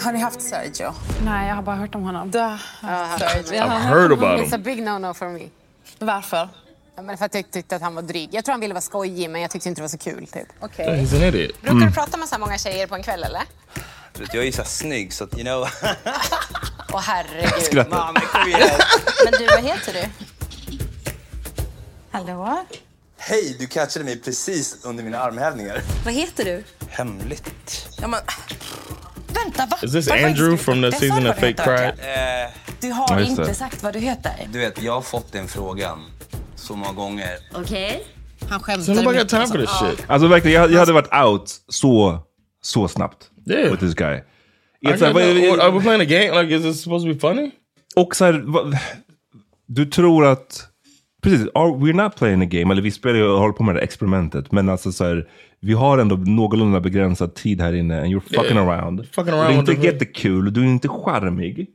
[0.00, 0.94] Har ni haft Sergio?
[1.24, 2.30] Nej, jag har bara hört om honom.
[2.30, 3.62] Du har haft Sergio?
[3.62, 4.62] I've heard about It's a him.
[4.62, 5.48] big no-no for me.
[5.98, 6.48] Varför?
[6.96, 8.28] Ja, men för att jag tyckte att han var dryg.
[8.32, 10.26] Jag tror han ville vara skojig, men jag tyckte inte det var så kul.
[10.26, 10.48] Typ.
[10.60, 10.86] Okej.
[10.86, 11.62] Yeah, he's an idiot.
[11.62, 13.42] Brukar du prata med så här många tjejer på en kväll, eller?
[14.18, 15.68] Jag är ju så snygg så att, you know.
[16.92, 17.62] Åh herregud.
[17.62, 17.90] Skrattar.
[17.98, 18.68] Mamma, kom igen.
[19.24, 20.08] Men du, vad heter du?
[22.10, 22.64] Hallå?
[23.16, 25.80] Hej, du catchade mig precis under mina armhävningar.
[26.04, 26.64] Vad heter du?
[26.88, 27.88] Hemligt.
[28.00, 28.20] Ja, men...
[29.34, 29.76] Vänta, va?
[29.82, 31.94] Is this Varför Andrew from the season of Fake Pride?
[31.98, 33.54] Eh, Du har just inte det.
[33.54, 34.32] sagt vad du heter.
[34.52, 35.98] du vet, jag har fått den frågan
[36.54, 37.28] så många gånger.
[37.54, 38.04] Okej.
[38.48, 39.90] Han So skämtade nobody got time for this Ja.
[39.90, 40.04] shit.
[40.06, 42.18] Alltså verkligen, jag, jag hade varit out så,
[42.62, 43.30] så snabbt.
[43.50, 43.70] Yeah.
[43.70, 44.20] With this guy.
[44.86, 46.42] It's like, vad- are we playing a game?
[46.42, 47.50] Like, is this supposed to be funny?
[47.96, 48.44] Och så här,
[49.66, 50.62] du tror att,
[51.22, 53.74] precis, are, we're not playing a game, eller vi spelar ju och håller på med
[53.74, 55.28] det här experimentet, men alltså så här,
[55.60, 58.68] vi har ändå någorlunda begränsad tid här inne, and you're fucking Yeah.
[58.68, 59.06] around.
[59.12, 61.66] Fucking Och around det är inte jättekul, du är inte charmig.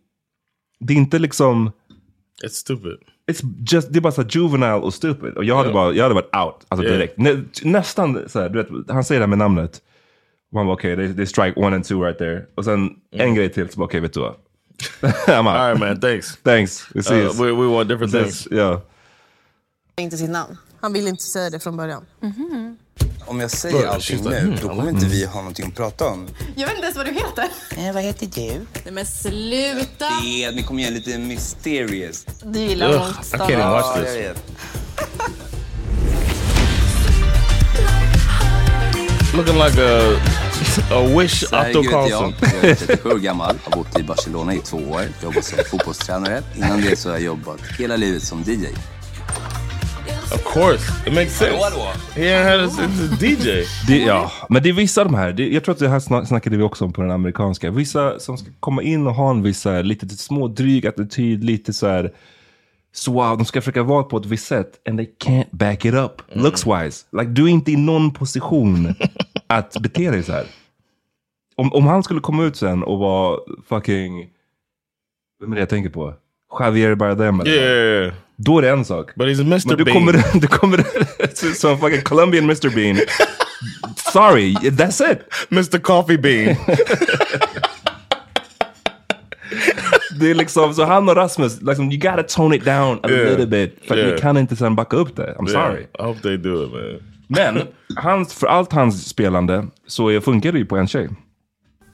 [0.79, 1.71] Det är inte liksom...
[2.45, 2.97] It's stupid.
[3.31, 5.33] It's just, det är bara så juvenile och stupid.
[5.33, 5.83] Och jag hade, Yeah.
[5.83, 6.97] bara, jag hade varit out, alltså Yeah.
[6.97, 7.17] direkt.
[7.17, 9.81] Nä, nästan så här, du vet, han säger det här med namnet.
[10.49, 12.45] Och man bara okej, okay, det är strike one and two right there.
[12.55, 14.33] Och sen en grej till, så bara okej, vet du vad?
[15.01, 15.47] I'm out.
[15.47, 15.99] All right, man.
[15.99, 16.37] Thanks.
[16.43, 16.87] Thanks.
[16.95, 18.47] We see Uh, we, we want different things.
[18.51, 18.79] Yeah.
[20.01, 20.57] Inte sitt namn.
[20.81, 22.05] Han ville inte säga det från början.
[23.25, 26.27] Om jag säger allting nu, då kommer like inte vi ha någonting att prata om.
[26.55, 27.45] Jag vet inte ens vad du heter.
[27.77, 28.65] Eh, vad heter du?
[28.83, 30.09] Nej, men sluta.
[30.21, 32.25] Det, ni kommer igen lite mysterious.
[32.43, 34.15] Du gillar Ugh, långt I can't watch this.
[34.15, 34.37] vet.
[39.37, 40.19] Looking like a
[40.91, 41.91] a wish Otto heter jag.
[41.91, 42.33] Carlson.
[42.61, 43.55] Jag är 37 år gammal.
[43.63, 45.01] Har bott i Barcelona i två år.
[45.23, 46.43] Jobbat som fotbollstränare.
[46.55, 48.65] Innan det så har jag jobbat hela livet som DJ.
[50.33, 51.57] Of course, it makes sense.
[52.15, 53.65] He a, it's a DJ.
[53.87, 55.99] Det, ja, men det är vissa av de här, det, jag tror att det här
[55.99, 57.71] sna- snackade vi också om på den amerikanska.
[57.71, 61.73] Vissa som ska komma in och ha en viss här, lite små dryg attityd, lite
[61.73, 62.11] så här
[62.93, 65.93] så wow, de ska försöka vara på ett visst sätt and they can't back it
[65.93, 67.05] up looks wise.
[67.11, 68.95] Like du är inte i någon position
[69.47, 70.45] att bete dig så här.
[71.55, 74.27] Om, om han skulle komma ut sen och vara fucking,
[75.41, 76.13] vem är det jag tänker på?
[76.59, 78.13] Javier Bardem eller Yeah, yeah, yeah.
[78.37, 79.15] Då är det en sak.
[79.15, 79.67] But he's Mr.
[79.67, 79.93] Men du Bean.
[79.97, 80.83] kommer, du kommer
[81.55, 82.97] som fucking Colombian Mr Bean.
[84.13, 85.19] Sorry, that's it.
[85.51, 85.77] Mr.
[85.79, 86.55] Coffee Bean.
[90.19, 93.29] Det är liksom, så han och Rasmus, liksom, you gotta tone it down a Yeah.
[93.29, 93.79] little bit.
[93.87, 94.11] För Yeah.
[94.13, 95.35] ni kan inte sen backa upp det.
[95.39, 95.83] I'm Yeah, sorry.
[95.99, 96.99] I hope they do it man.
[97.27, 101.09] Men hans, för allt hans spelande så funkar det ju på en tjej.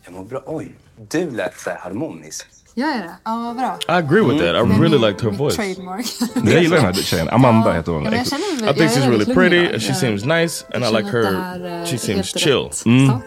[0.05, 0.43] Jag mår bra.
[0.45, 0.75] Oj,
[1.11, 2.45] du lät så här harmonisk.
[2.75, 3.15] Jag är det?
[3.23, 3.77] Ja, vad bra.
[3.95, 4.55] I agree with that.
[4.55, 5.55] I är really liked her voice.
[5.55, 6.05] Trademark.
[6.51, 7.29] Jag gillar den här tjejen.
[7.29, 8.03] Amanda heter hon.
[8.03, 10.87] Ja, men jag känner mig- I think she's really pretty she seems nice and I
[11.03, 11.23] like her.
[11.65, 12.69] är She seems chill.
[12.85, 13.19] Mm.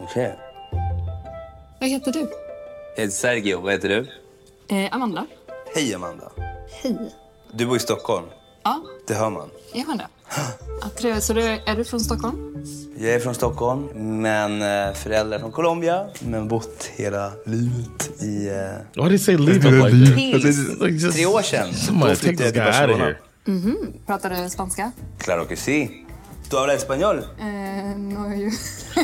[0.00, 0.38] Okej.
[1.80, 2.18] Vad heter du?
[2.96, 3.60] Jag heter Sergio.
[3.60, 4.06] Vad heter du?
[4.76, 5.26] Eh, Amanda.
[5.74, 6.30] Hej, Amanda.
[6.82, 6.96] Hej.
[7.52, 8.26] Du bor i Stockholm.
[8.64, 9.48] Ja, Det hör man.
[9.74, 10.06] är man det?
[10.80, 11.24] Ja, trevligt.
[11.24, 12.36] Så du, är du från Stockholm?
[12.98, 13.86] Jag är från Stockholm,
[14.22, 16.06] men eh, föräldrar från Colombia.
[16.20, 18.48] Men bott hela livet i...
[18.48, 19.02] Eh...
[19.04, 20.42] Why did he say leave it like that?
[20.42, 21.74] Tills Like just- tre år sedan.
[21.74, 23.04] Somebody Då take flyttade this jag till guy out of Barcelona.
[23.04, 23.18] here.
[23.44, 23.92] Mhm.
[24.06, 24.92] Pratar du spanska?
[25.18, 26.06] Claro que sí.
[26.50, 27.18] ¿Tú hablas español?
[27.18, 28.50] Eh, no, ju.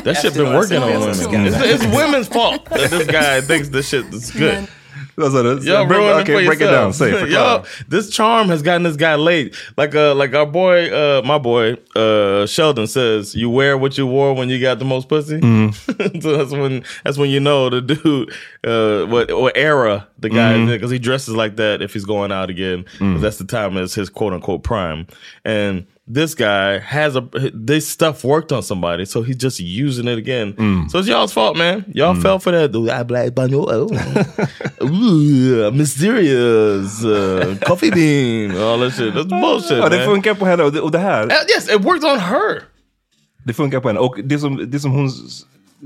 [0.03, 1.45] That shit been working on women.
[1.47, 4.67] It's, it's women's fault that this guy thinks this shit is good.
[5.15, 5.59] Vad sa du?
[5.63, 6.93] Y'all Break- ruining okay, for break it down.
[6.93, 7.29] Say, förklara.
[7.31, 9.53] Y'all, this charm has gotten this guy laid.
[9.77, 14.07] Like uh, like our boy, uh, my boy, uh, Sheldon says, you wear what you
[14.07, 15.39] wore when you got the most pussy.
[15.39, 15.73] Mm.
[16.23, 18.33] so that's when that's when you know the dude,
[18.63, 20.67] uh, what what era the guy is Mhm.
[20.71, 22.85] because he dresses like that if he's going out again.
[22.99, 23.21] Mm.
[23.21, 25.07] That's the time is his quote unquote prime.
[25.43, 27.21] And this guy has a
[27.53, 30.53] this stuff worked on somebody, so he's just using it again.
[30.53, 30.89] Mm.
[30.91, 31.85] So it's y'all's fault, man.
[31.93, 32.75] Y'all fell for that.
[32.75, 33.31] I black.
[33.37, 33.87] Oh.
[34.83, 39.13] Ooh, mysterious uh, coffee bean, all that shit.
[39.13, 41.23] That's bullshit, Ja, det funkar på henne och det, och det här.
[41.23, 42.63] Uh, yes, it worked on her.
[43.45, 43.99] Det funkar på henne.
[43.99, 45.09] Och det som, det som, hon,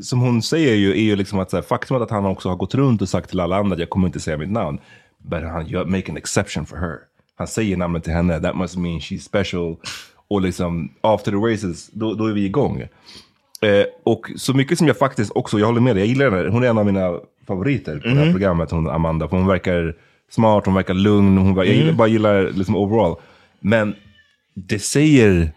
[0.01, 2.55] som hon säger ju är ju liksom att så här, faktumet att han också har
[2.55, 4.79] gått runt och sagt till alla andra att jag kommer inte säga mitt namn.
[5.29, 6.97] But han gör, make an exception for her.
[7.37, 9.75] Han säger namnet till henne, that must mean she's special.
[10.27, 12.81] Och liksom after the races, då, då är vi igång.
[13.61, 16.49] Eh, och så mycket som jag faktiskt också, jag håller med dig, jag gillar henne.
[16.49, 17.11] Hon är en av mina
[17.47, 18.33] favoriter på det här Mhm.
[18.33, 19.27] programmet, hon Amanda.
[19.27, 19.95] För hon verkar
[20.31, 21.77] smart, hon verkar lugn, hon, jag Mm.
[21.77, 23.15] gillar, bara gillar liksom overall.
[23.59, 23.95] Men
[24.55, 25.51] det säger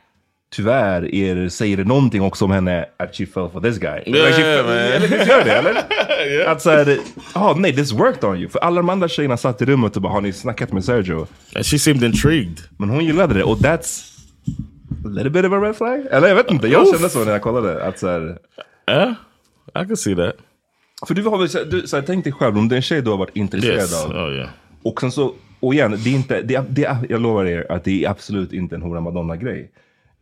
[0.52, 4.02] tyvärr är, säger det någonting också om henne att she fell for this guy.
[4.06, 4.72] Yeah, Like man.
[4.76, 5.52] Eller visst gör det?
[5.52, 6.46] Eller?
[6.46, 6.98] Att såhär,
[7.32, 8.48] ah, nej this worked on you.
[8.48, 11.26] För alla de andra tjejerna satt i rummet och bara, har ni snackat med Sergio?
[11.56, 12.58] And she seemed intrigued.
[12.76, 14.17] Men hon gillade det och that's
[15.14, 16.06] little bit of a red flag.
[16.10, 17.84] Eller jag vet inte, jag kände så när jag kollade.
[17.84, 18.38] Att såhär,
[18.90, 19.10] Yeah,
[19.84, 20.32] I can see that.
[21.08, 22.82] för du har väl, så- du, så här, tänk dig själv, om det är en
[22.82, 24.04] tjej du har varit intresserad Yes.
[24.04, 24.10] av.
[24.10, 24.48] Oh, yeah.
[24.82, 27.84] Och sen så, och igen, det är inte, det är, det jag lovar er att
[27.84, 29.70] det är absolut inte en Hora Madonna-grej.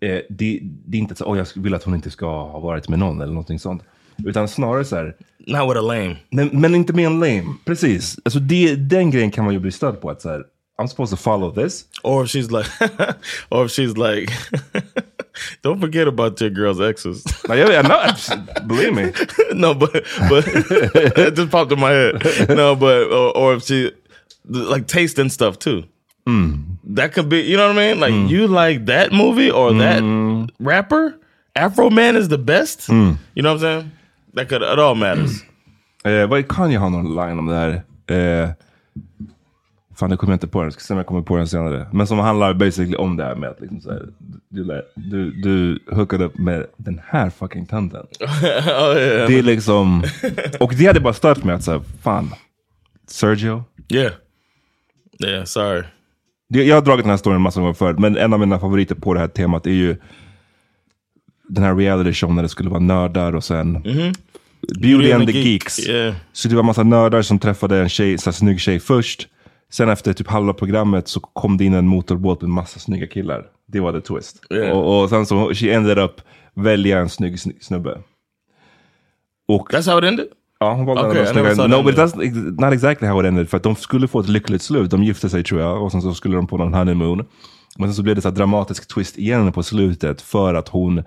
[0.01, 2.89] Eh, det, det är inte så, oh, jag vill att hon inte ska ha varit
[2.89, 3.83] med någon eller någonting sånt.
[4.27, 5.17] Utan snarare så här.
[5.39, 6.17] Not with a lame.
[6.31, 7.45] Men, men inte med en lame.
[7.65, 8.19] Precis.
[8.25, 10.11] Alltså det, den grejen kan man ju bli störd på.
[10.11, 10.45] Att så här,
[10.79, 11.87] I'm supposed to follow this.
[12.05, 12.67] Or if she's like,
[13.51, 14.31] or if she's like,
[15.63, 17.25] don't forget about your girl's exes.
[17.49, 19.13] No, yeah, no, believe me.
[19.55, 19.93] no, but
[20.29, 22.49] but it just popped in my head.
[22.49, 23.93] No, but or, or if she
[24.45, 25.85] like tasting stuff too.
[26.89, 28.01] That could be, you know what I mean?
[28.01, 30.03] Like you like that movie or that
[30.59, 31.19] rapper?
[31.55, 32.89] Afro Man is the best.
[32.89, 33.19] Mm.
[33.35, 33.93] You know what I'm saying?
[34.35, 35.43] That could it all matters.
[36.05, 37.83] Eh, vad kan jag ha någon line om det här?
[38.07, 38.51] Eh,
[39.99, 40.67] fan, det kommer jag inte på den.
[40.67, 41.87] Jag ska se om jag kommer på den senare.
[41.93, 44.03] Men som handlar basically om det här med att liksom så här,
[44.49, 48.01] du, du, du hookade upp med den här fucking tanten.
[48.21, 49.29] oh, yeah.
[49.29, 50.05] Det är liksom...
[50.61, 52.31] Och det hade bara stört mig att säga, fan,
[53.07, 53.65] Sergio.
[53.89, 54.13] Yeah.
[55.25, 55.83] Yeah, sorry.
[56.49, 58.95] Jag har dragit den här storyn en massa gånger förut, men en av mina favoriter
[58.95, 59.97] på det här temat är ju
[61.49, 64.13] den här reality show när det skulle vara nördar och sen Mhm.
[64.81, 65.89] Beauty and the Geeks.
[65.89, 66.15] Yeah.
[66.33, 69.29] Så det var massa nördar som träffade en tjej, så här, snygg tjej först.
[69.71, 73.47] Sen efter typ halva programmet så kom det in en motorbåt med massa snygga killar.
[73.67, 74.41] Det var the twist.
[74.51, 74.79] Yeah.
[74.79, 76.21] Och, och sen så, she ended up
[76.55, 77.99] välja en snygg sn- snubbe.
[79.49, 80.27] Och, That's how it ended?
[80.59, 81.77] Ja, hon valde Okay, en av de I never snygga.
[81.77, 83.49] No, but that's not exactly how it ended.
[83.49, 84.91] För att de skulle få ett lyckligt slut.
[84.91, 85.83] De gifte sig tror jag.
[85.83, 87.25] Och sen så skulle de på någon honeymoon.
[87.79, 90.23] Men sen så blev det så dramatisk twist igen på slutet.
[90.23, 91.03] För att hon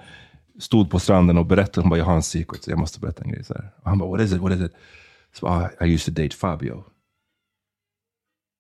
[0.60, 1.82] stod på stranden och berättade.
[1.82, 2.64] Hon bara, jag har en secret.
[2.64, 3.44] Så jag måste berätta en grej.
[3.44, 3.70] Så här.
[3.84, 4.42] Och han bara, what is it?
[4.42, 4.72] What is it?
[5.40, 5.48] Så
[5.82, 6.84] I, I used to date Fabio.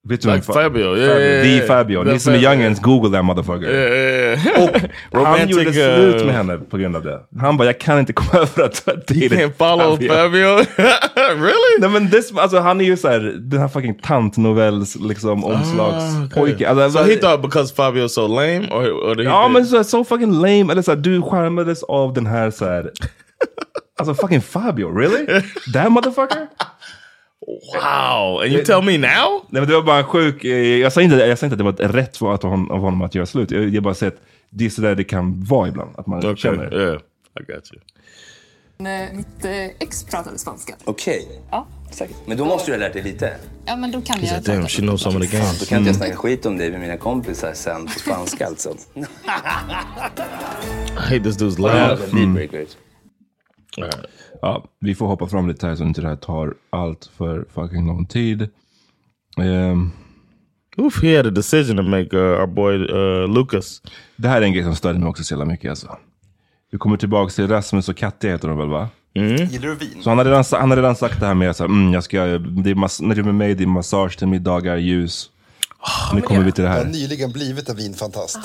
[0.07, 1.67] Vet Like vem Fa- Fabio, yeah, yeah, The yeah.
[1.67, 2.03] Fabio.
[2.03, 2.49] Ni som är Fabio.
[2.51, 3.69] youngins, google that motherfucker.
[3.69, 4.83] Yeah, yeah, yeah.
[5.11, 7.19] Och han gjorde uh, slut med henne på grund av det.
[7.39, 10.55] Han bara, jag kan inte komma över att du har can't follow Fabio?
[11.35, 11.79] really?
[11.79, 16.69] Nej men this, alltså, han är ju såhär, den här fucking tantnovells liksom omslagspojke.
[16.69, 18.67] Alltså, so he thought because Fabio was so lame?
[18.71, 22.51] Or, or Ja men så, so fucking lame, eller såhär, du skärmades av den här
[22.51, 22.91] såhär,
[23.99, 25.25] alltså fucking Fabio, really?
[25.73, 26.47] That motherfucker?
[27.73, 29.45] Wow, and you tell me now?
[29.49, 31.75] Nej men det var bara en sjuk, eh, jag säger inte, jag säger inte att
[31.77, 33.51] det var ett rätt för att hon, av honom att göra slut.
[33.51, 34.19] Jag, jag bara säger att
[34.49, 36.73] det är sådär det kan vara ibland, att man Okay, känner.
[36.81, 36.95] yeah,
[37.39, 37.81] I got you.
[38.91, 40.75] Eh, Mitt eh, ex pratade spanska.
[40.83, 41.27] Okej.
[41.51, 42.15] Ja, säkert.
[42.25, 43.33] Men då måste du ha lärt dig lite.
[43.65, 45.49] Ja, men då kan jag like, damn, she knows some of the Då games.
[45.49, 45.93] kan inte jag Mm.
[45.93, 48.69] snacka skit om dig med mina kompisar sen på spanska alltså.
[48.95, 49.01] I
[50.95, 52.01] hate this dude's Ja, laugh.
[52.03, 52.69] är dealbreakers.
[54.41, 57.87] Ja, vi får hoppa fram lite här så inte det här tar allt för fucking
[57.87, 58.49] lång tid.
[59.37, 59.91] Ehm,
[60.77, 63.81] Oof, he had a decision to make, uh, our boy uh, Lucas.
[64.15, 65.97] Det här är en grej som störde mig också så jävla mycket alltså.
[66.71, 68.89] Vi kommer tillbaka till Rasmus och Katja heter de väl va?
[69.13, 69.97] Gillar du vin?
[70.03, 72.25] Så han har redan, han har redan sagt det här med här, mm, jag ska,
[72.25, 75.29] det är när du är med mig, det är massage till middagar, ljus.
[76.13, 76.91] nu kommer vi till det Jag har här.
[76.91, 78.39] nyligen blivit en vinfantast.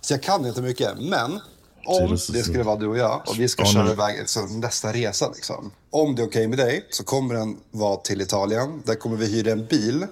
[0.00, 0.88] Så jag kan inte mycket.
[1.00, 1.40] Men
[1.88, 3.86] om det skulle vara du och jag och vi ska Spanar.
[3.86, 5.30] köra iväg liksom, nästa resa.
[5.34, 5.70] Liksom.
[5.90, 8.82] Om det är okej med dig så kommer den vara till Italien.
[8.84, 10.06] Där kommer vi hyra en bil.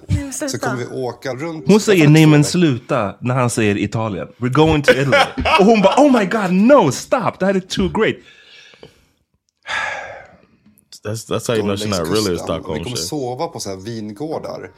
[0.51, 1.65] Så kommer vi åka runt.
[1.67, 4.29] Hon säger nej men sluta när han säger Italien.
[4.39, 5.17] We're going to Italy.
[5.61, 8.17] och hon bara oh my god no stop, det här är too great.
[11.07, 13.07] That's, that's how you know she's not really a Stockholm Vi kommer shit.
[13.07, 14.71] sova på så här vingårdar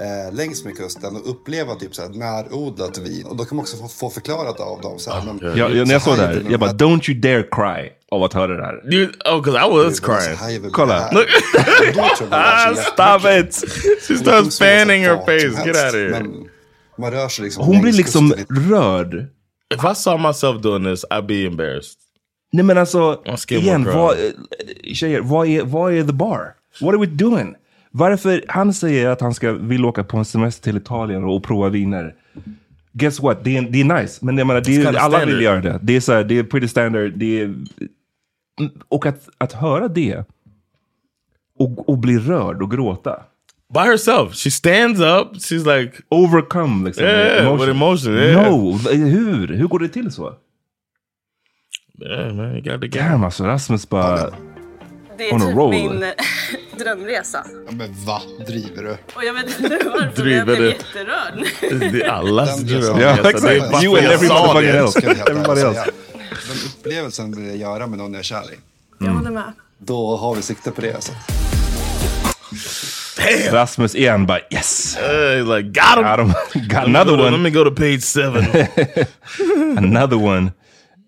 [0.00, 3.26] eh, längs med kusten och uppleva typ så här närodlat vin.
[3.26, 4.98] Och då kan man också få, få förklarat av dem.
[4.98, 7.42] Så här, men, Jag, jag, när jag såg det här, jag bara don't you dare
[7.42, 8.90] cry av att höra det här.
[8.90, 10.70] Dude, oh, because I was crying.
[10.70, 11.10] Kolla.
[11.12, 11.26] Look.
[12.30, 13.64] Ah, Stop it!
[14.08, 15.66] She starts fanning her face.
[15.66, 16.10] Get out of here.
[16.10, 16.48] Men
[16.98, 18.34] man rör sig liksom Hon blir liksom
[18.70, 19.14] rörd.
[19.74, 21.98] If I saw myself doing this, I'd be embarrassed.
[22.50, 24.32] Nej men alltså, igen, vad, eh,
[24.94, 26.54] tjejer, vad är, vad är the bar?
[26.80, 27.54] What are we doing?
[27.90, 31.68] Varför, han säger att han ska, vill åka på en semester till Italien och prova
[31.68, 32.14] viner.
[32.92, 34.24] Guess what, det är, det är nice.
[34.24, 35.78] Men jag menar, det är, alla vill göra det.
[35.82, 37.12] Det är, så här, det är pretty standard.
[37.16, 37.54] Det är,
[38.60, 40.24] Mm, och att, att höra det
[41.58, 43.22] och, och bli rörd och gråta.
[43.74, 44.34] By herself.
[44.34, 45.32] She stands up.
[45.32, 45.92] She's like...
[46.08, 47.04] Overcome liksom.
[47.04, 48.14] Yeah, with emotion.
[48.14, 48.50] Yeah.
[48.50, 49.48] No, hur?
[49.48, 50.34] Hur går det till så?
[52.00, 52.62] Yeah, man.
[52.90, 54.30] Damn alltså, Rasmus bara...
[55.18, 55.70] Det är On a typ roll.
[55.70, 56.08] min eh,
[56.78, 57.44] drömresa.
[57.66, 58.22] Ja, men va?
[58.46, 58.96] Driver du?
[59.14, 61.92] Och jag vet inte varför, men Driver jag blev jätterörd.
[61.92, 63.00] Det är allas Den resan- dröm.
[63.00, 63.84] Ja, Alltså, det är exakt.
[63.84, 64.78] You and jag every sa motherfucking det.
[64.78, 65.30] else.
[65.30, 65.84] Everybody else.
[66.48, 68.58] Den upplevelsen vill jag göra med någon jag är kär i.
[69.04, 69.52] Jag håller med.
[69.78, 70.94] Då har vi sikte på det.
[70.94, 71.12] Alltså.
[73.52, 74.98] Rasmus igen bara yes!
[74.98, 76.04] Uh, like, got him!
[76.04, 76.68] Got him.
[76.68, 77.30] Got another one.
[77.30, 78.44] Let me go to page seven.
[79.78, 80.50] Another one.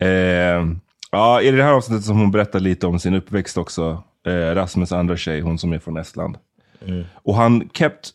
[0.01, 0.67] Eh,
[1.11, 4.03] ja, i det här avsnittet som hon berättar lite om sin uppväxt också.
[4.27, 6.37] Eh, Rasmus andra tjej, hon som är från Estland.
[6.87, 7.05] Mm.
[7.15, 8.11] Och han kept...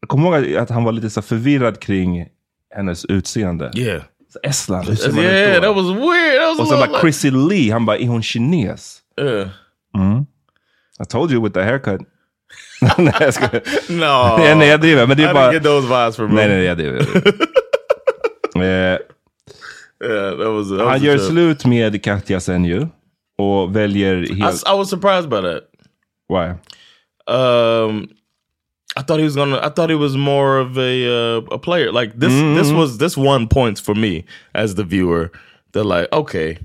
[0.00, 2.26] Jag kommer ihåg att han var lite så förvirrad kring
[2.74, 3.70] hennes utseende.
[3.76, 4.02] Yeah.
[4.32, 5.68] Så Estland, hur ser man Yeah, ut då?
[5.68, 6.40] that was weird.
[6.40, 8.98] That was Och så bara like- Chrissy Lee, han bara, är hon kines?
[9.20, 9.48] Yeah.
[9.96, 10.26] Mm.
[11.02, 12.00] I told you with the haircut.
[12.98, 13.62] nej, jag skojar.
[13.88, 14.38] No.
[14.42, 15.06] nej, nej, jag driver.
[15.06, 15.52] Men det I är didn't bara...
[15.52, 17.00] get those vibes from Nej, nej, jag driver.
[18.92, 18.98] eh,
[20.02, 21.28] Yeah, that was, that han gör trip.
[21.30, 22.86] slut med Katja sen ju.
[23.38, 24.62] Och väljer I, helt...
[24.68, 25.62] I was surprised by that.
[26.28, 26.54] Why?
[27.26, 28.08] Um,
[28.96, 29.58] I thought he was gonna.
[29.62, 31.92] I thought he was more of a uh, a player.
[31.92, 32.32] Like this.
[32.32, 32.76] This Mhm.
[32.76, 34.24] was this won points for me
[34.54, 35.30] as the viewer.
[35.72, 36.58] They're like, okay,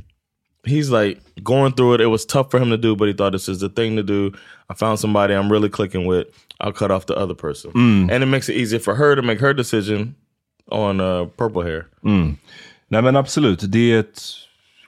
[0.63, 2.01] he's like going through it.
[2.01, 4.03] It was tough for him to do, but he thought this is the thing to
[4.03, 4.31] do.
[4.69, 6.27] I found somebody I'm really clicking with.
[6.59, 8.09] I'll cut off the other person, Mm.
[8.11, 10.15] and it makes it easier for her to make her decision
[10.71, 11.88] on uh, purple hair.
[12.03, 12.38] Mm.
[12.89, 14.19] Nej men absolut, det är ett...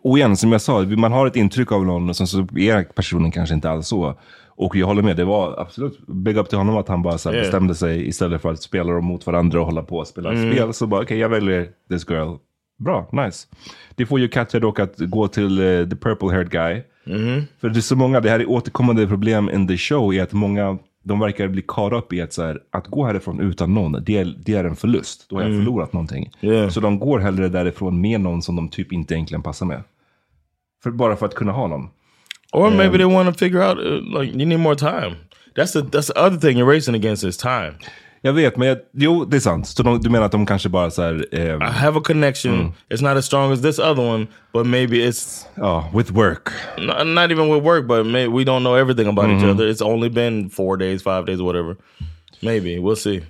[0.01, 2.83] Och igen, som jag sa, man har ett intryck av någon och sen så är
[2.83, 4.19] personen kanske inte alls så.
[4.47, 7.29] Och jag håller med, det var absolut big up till honom att han bara så
[7.31, 7.41] Yeah.
[7.41, 10.51] bestämde sig istället för att spela dem mot varandra och hålla på och spela Mm.
[10.53, 10.73] spel.
[10.73, 12.35] Så bara, okej jag väljer this girl.
[12.79, 13.47] Bra, nice.
[13.95, 16.81] Det får ju Katja dock att gå till eh, the purple haired guy.
[17.05, 17.43] Mhm.
[17.61, 20.33] För det är så många, det här är återkommande problem in the show, är att
[20.33, 20.77] många,
[21.07, 24.17] de verkar bli caught up i att så här, att gå härifrån utan någon, det
[24.17, 25.25] är, det är en förlust.
[25.29, 25.65] Då har jag Mm.
[25.65, 26.31] förlorat någonting.
[26.41, 26.69] Yeah.
[26.69, 29.83] Så de går hellre därifrån med någon som de typ inte egentligen passar med.
[30.83, 31.89] För, bara för att kunna ha någon.
[32.53, 35.15] Or maybe Um, they want to figure out uh, like you need more time.
[35.55, 37.73] That's the that's the other thing you're racing against is time.
[38.22, 39.68] Jag vet, men jag, jo det är sant.
[39.68, 41.26] Så de, du menar att de kanske bara så här...
[41.32, 42.53] ehm, I have a connection.
[42.53, 42.72] Mm.
[42.89, 46.49] It's not as strong as this other one, but maybe it's Ja, with work.
[47.05, 47.88] not, even with work.
[47.88, 49.49] But may, we don't know everything about each Mhm.
[49.55, 49.68] other.
[49.72, 51.76] It's only been four days, five days, whatever.
[52.41, 53.24] Maybe we'll see.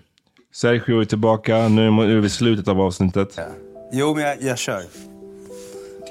[0.54, 3.40] Sergio är tillbaka, nu är vi i slutet av avsnittet.
[3.94, 4.82] Jo, men jag, jag kör.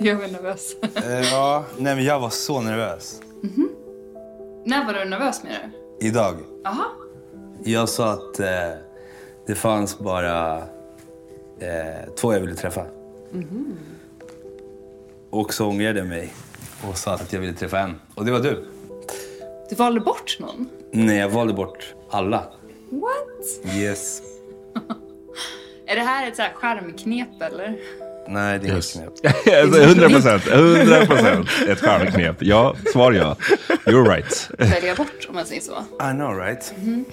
[0.01, 0.72] Gör mig nervös.
[0.97, 3.20] Eh, ja, nej men jag var så nervös.
[4.66, 6.07] När var du nervös med det?
[6.07, 6.35] Idag.
[6.66, 6.85] Aha.
[7.64, 8.70] Jag sa att eh,
[9.46, 10.57] det fanns bara
[11.61, 12.84] eh, två jag ville träffa.
[13.32, 13.76] Mhm.
[15.30, 16.32] Och så ångrade jag mig
[16.88, 18.00] och sa att jag ville träffa en.
[18.14, 18.64] Och det var du.
[19.70, 20.68] Du valde bort någon?
[20.92, 22.38] Nej, jag valde bort alla.
[22.90, 23.74] What?
[23.76, 24.22] Yes.
[25.86, 27.76] Är det här ett så här charmknep eller?
[28.28, 28.96] Nej, det är Yes.
[28.96, 29.34] inget knep.
[29.62, 32.36] Alltså, 100 procent, 100 procent ett stjärnknep.
[32.42, 33.36] Ja, svar ja.
[33.84, 34.50] You're right.
[34.59, 35.72] Välja bort om man säger så.
[36.11, 36.74] I know right?
[36.82, 37.04] Mhm.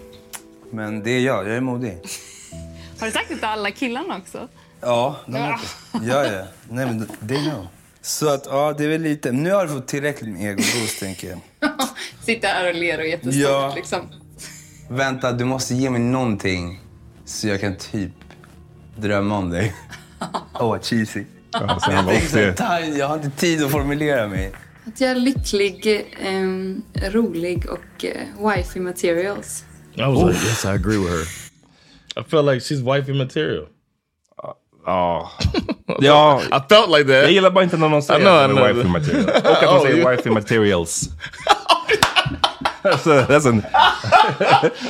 [0.74, 1.98] Men det är jag, jag är modig.
[3.00, 4.48] Har du sagt det till alla killarna också?
[4.82, 5.60] Ja, de det.
[6.04, 6.46] Ja, ja.
[6.70, 7.68] Nej, men they know.
[8.02, 9.32] Så att, ja, det är väl lite...
[9.32, 11.40] Nu har du fått tillräckligt med egoboost, tänker jag.
[12.26, 13.74] Sitta här och ler och jättestort Ja.
[13.76, 14.00] liksom.
[14.90, 16.80] Vänta, du måste ge mig någonting
[17.26, 18.12] så jag kan typ
[18.96, 19.76] drömma om dig.
[20.54, 21.24] Åh, vad cheesy.
[21.52, 24.52] Ja, jag, har inte tid att formulera mig.
[24.88, 29.66] Att jag är lycklig, ehm, rolig och uh, wifey materials.
[29.98, 31.26] I was like, yes, I agree with her.
[32.22, 33.66] I felt like she's wifey material.
[34.44, 34.54] Uh,
[34.92, 35.32] oh.
[35.88, 35.98] Ja.
[36.02, 36.42] Ja.
[36.58, 37.24] I felt like that.
[37.24, 38.76] Jag gillar bara inte när någon säger I know, att I de är know.
[38.76, 39.26] wifey material.
[39.30, 41.10] Och att de Oh, säger wifey materials.
[42.84, 43.62] That's a, that's an...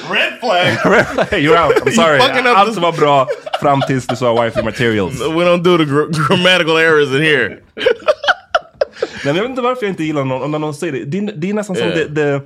[0.09, 0.77] Red flag.
[0.85, 1.27] Red flag.
[1.41, 1.75] You're out.
[1.85, 2.17] I'm sorry.
[2.17, 3.27] You fucking up Allt the- var bra
[3.61, 5.19] fram tills du sa wifey materials.
[5.19, 7.49] We don't do the gr- grammatical errors in here.
[7.75, 11.05] Nej, men jag vet inte varför jag inte gillar någon, när någon säger det.
[11.05, 12.41] Det är, det är nästan som det, det,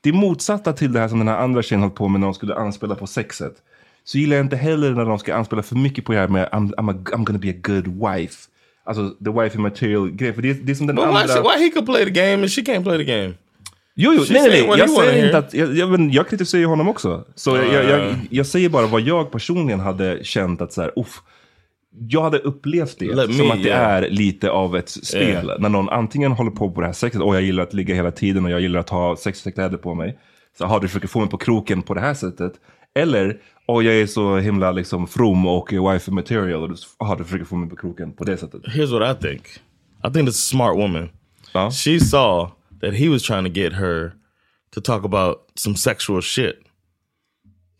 [0.00, 2.34] det motsatta till det här som den här andra tjejen höll på med när de
[2.34, 3.52] skulle anspela på sexet.
[4.04, 6.48] Så gillar jag inte heller när de ska anspela för mycket på det här med
[6.48, 8.34] I'm, I'm, a, I'm gonna be a good wife.
[8.84, 10.32] Alltså the wife material grej.
[10.32, 11.34] För det, det är som den But why, andra...
[11.34, 13.34] she, why he could play the game and she can't play the game?
[13.94, 14.78] Jo, jo, She nej, nej, nej.
[14.78, 17.24] Jag säger inte att, jag, jag, men jag kritiserar honom också.
[17.34, 18.14] Så jag, jag, jag, Ah.
[18.30, 21.22] jag säger bara vad jag personligen hade känt att så här, uff,
[22.08, 23.92] jag hade upplevt det Let som me, att det yeah.
[23.92, 25.22] är lite av ett spel.
[25.22, 25.60] Yeah.
[25.60, 28.10] När någon antingen håller på på det här sexet, och jag gillar att ligga hela
[28.10, 30.18] tiden och jag gillar att ha sexiga kläder på mig.
[30.58, 32.52] Så har du försöker få mig på kroken på det här sättet.
[32.94, 37.24] Eller, och jag är så himla liksom from och wife material och du har du
[37.24, 38.62] försöker få mig på kroken på det sättet.
[38.62, 39.42] Here's what I think.
[40.04, 41.10] I think this is a smart woman.
[41.72, 42.48] She saw
[42.80, 44.12] that he was trying to get her
[44.74, 46.56] to talk about some sexual shit.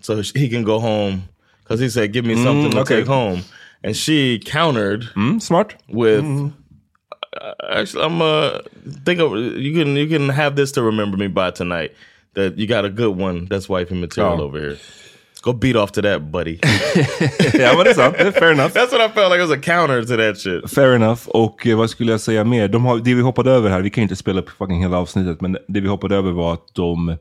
[0.03, 1.23] So he can go home.
[1.63, 2.97] Because he said, give me Mm, something to okay.
[2.97, 3.43] take home.
[3.85, 5.05] And she countered
[5.39, 5.75] smart.
[5.89, 8.51] with uh, actually I'm uh
[9.05, 11.91] think of you can you can have this to remember me by tonight.
[12.35, 14.43] That you got a good one that's wifey material Ja.
[14.45, 14.77] over here.
[15.43, 16.59] Go beat off to that buddy.
[17.55, 18.73] ja men det är sant, det är fair enough.
[18.75, 20.71] That's what I felt like it was a counter to that shit.
[20.71, 21.29] Fair enough.
[21.29, 22.69] Och eh, vad skulle jag säga mer?
[22.69, 25.41] De har, det vi hoppade över här, vi kan inte spela upp fucking hela avsnittet,
[25.41, 27.17] men det vi hoppade över var att de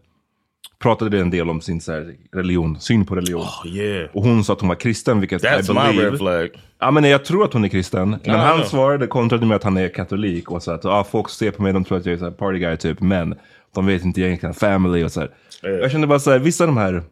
[0.83, 3.45] pratade en del om sin så här, religion, syn på religion.
[3.65, 4.09] yeah.
[4.13, 6.11] Och hon sa att hon var kristen, vilket That's I my believe.
[6.11, 6.49] red flag.
[6.79, 8.09] Ja men jag tror att hon är kristen.
[8.09, 8.67] Men I han know.
[8.67, 11.73] svarade kontrade med att han är katolik och så att ah, folk ser på mig,
[11.73, 13.35] de tror att jag är så här party guy typ, men
[13.75, 15.29] de vet inte egentligen family och så här.
[15.61, 17.03] Jag kände bara så här, vissa av de här,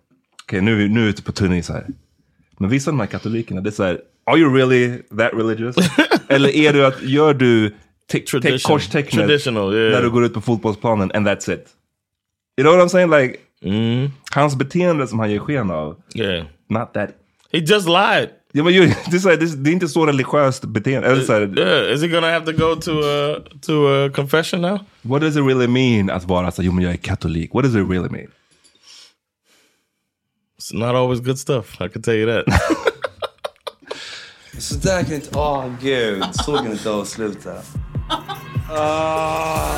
[0.43, 1.85] okej nu, är vi- nu är vi ute på tunn is här.
[2.57, 5.75] Men vissa av de här katolikerna, det är så här, are you really that religious?
[6.27, 7.75] Eller är du att, gör du
[8.63, 9.53] korstecknet yeah.
[9.71, 11.67] när du går ut på fotbollsplanen and that's it?
[12.59, 13.09] You know what I'm saying?
[13.11, 14.11] Like, Mm.
[14.31, 16.45] hans beteende som han ger sken av, Yeah.
[16.69, 17.09] not that.
[17.51, 18.29] He just lied.
[18.51, 21.07] Ja, men ju, det, är så här, det, är- inte så religiöst beteende.
[21.07, 21.93] Eller så här, Yeah.
[21.93, 24.79] Is he gonna have to go to a to a confession now?
[25.01, 27.53] What does it really mean att vara så, jo men jag är katolik?
[27.53, 28.27] What does it really mean?
[30.59, 31.81] It's not always good stuff.
[31.81, 32.53] I can tell you that.
[34.59, 35.29] Så där kan inte...
[35.39, 37.53] Åh gud, så kan inte avsluta.
[38.69, 39.71] Ah.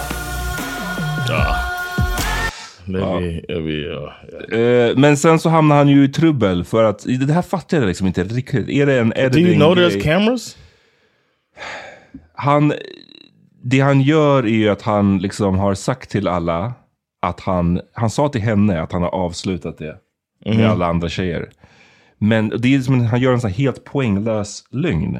[2.92, 4.10] Maybe, maybe, uh,
[4.52, 4.90] yeah.
[4.90, 7.88] Eh, men sen så hamnar han ju i trubbel för att, det här fattar jag
[7.88, 8.70] liksom inte riktigt.
[8.70, 10.58] Är det en Do editing you know there's cameras?
[12.34, 12.74] Han,
[13.64, 16.74] det han gör är ju att han liksom har sagt till alla
[17.22, 19.98] att han, han sa till henne att han har avslutat det
[20.46, 20.66] med Mhm.
[20.72, 21.50] alla andra tjejer.
[22.18, 25.20] Men det är som han gör en sån här helt poänglös lögn.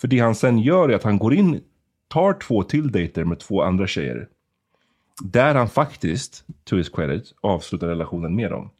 [0.00, 1.60] För det han sen gör är att han går in,
[2.08, 4.26] tar två till dejter med två andra tjejer.
[5.20, 8.70] Där han faktiskt, to his credit, avslutar relationen med dem.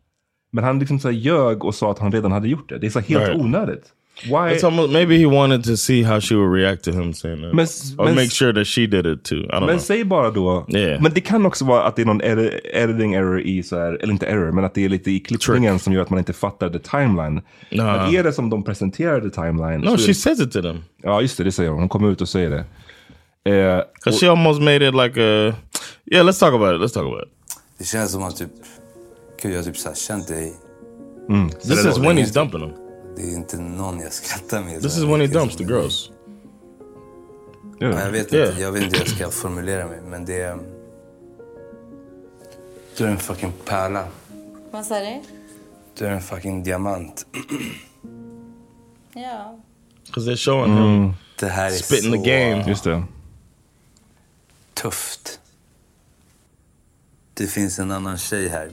[0.51, 2.78] Men han liksom så ljög och sa att han redan hade gjort det.
[2.78, 3.41] Det är så helt Right.
[3.41, 3.85] onödigt.
[4.24, 4.30] Why?
[4.30, 7.55] It's almost, maybe he wanted to see how she would react to him saying that.
[7.55, 7.66] Men-
[7.99, 9.37] or men- make sure that she did it too.
[9.39, 9.78] I don't Men know.
[9.78, 11.03] säg bara då, Yeah.
[11.03, 13.99] men det kan också vara att det är någon edi- editing error i så här,
[14.03, 16.33] eller inte error, men att det är lite i klippningen som gör att man inte
[16.33, 17.43] fattar the timeline.
[17.70, 17.87] Nah.
[18.07, 19.80] Men är det som de presenterar the timeline?
[19.80, 20.78] No, she det- says it to them.
[21.03, 21.78] Ja, just det, det säger hon.
[21.80, 22.64] Hon kommer ut och säger det.
[23.45, 25.55] Eh, Cause she almost made it like a...
[26.05, 26.80] Yeah, let's talk about it.
[26.80, 27.28] Let's talk about it.
[27.78, 28.51] Det känns som att typ...
[29.43, 30.55] Gud, jag har typ så här känt dig.
[31.28, 31.51] Mm.
[31.51, 32.72] This is when he's dumping them.
[33.16, 34.83] Det är inte någon jag skrattar med.
[34.83, 36.11] This is when he dumps the girls.
[37.78, 38.49] Ja, jag vet Yeah.
[38.49, 38.62] inte.
[38.62, 40.59] Jag vet inte hur jag ska formulera mig, men det är...
[42.97, 44.05] Du är en fucking pärla.
[44.70, 45.20] Vad sa du?
[45.99, 47.26] Du är en fucking diamant.
[49.14, 49.59] Ja.
[50.07, 51.03] Because they're showing Mm.
[51.03, 52.64] him Det här är spitting så the game.
[52.68, 53.03] Just det.
[54.74, 55.41] tufft.
[57.43, 58.70] Det finns en annan tjej här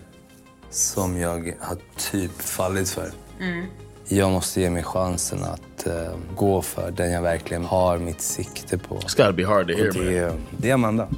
[0.70, 1.78] som jag har
[2.11, 3.11] typ fallit för.
[3.39, 3.65] Mm.
[4.07, 8.78] Jag måste ge mig chansen att eh, gå för den jag verkligen har mitt sikte
[8.78, 8.95] på.
[8.95, 11.03] It's gotta be hard to hear, det, det är Amanda.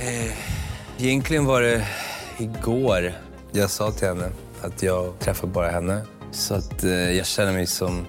[0.00, 0.32] eh,
[0.98, 1.86] egentligen var det
[2.38, 3.12] igår
[3.52, 4.30] jag sa till henne
[4.62, 6.02] att jag träffar bara henne.
[6.30, 8.06] Så att eh, jag känner mig som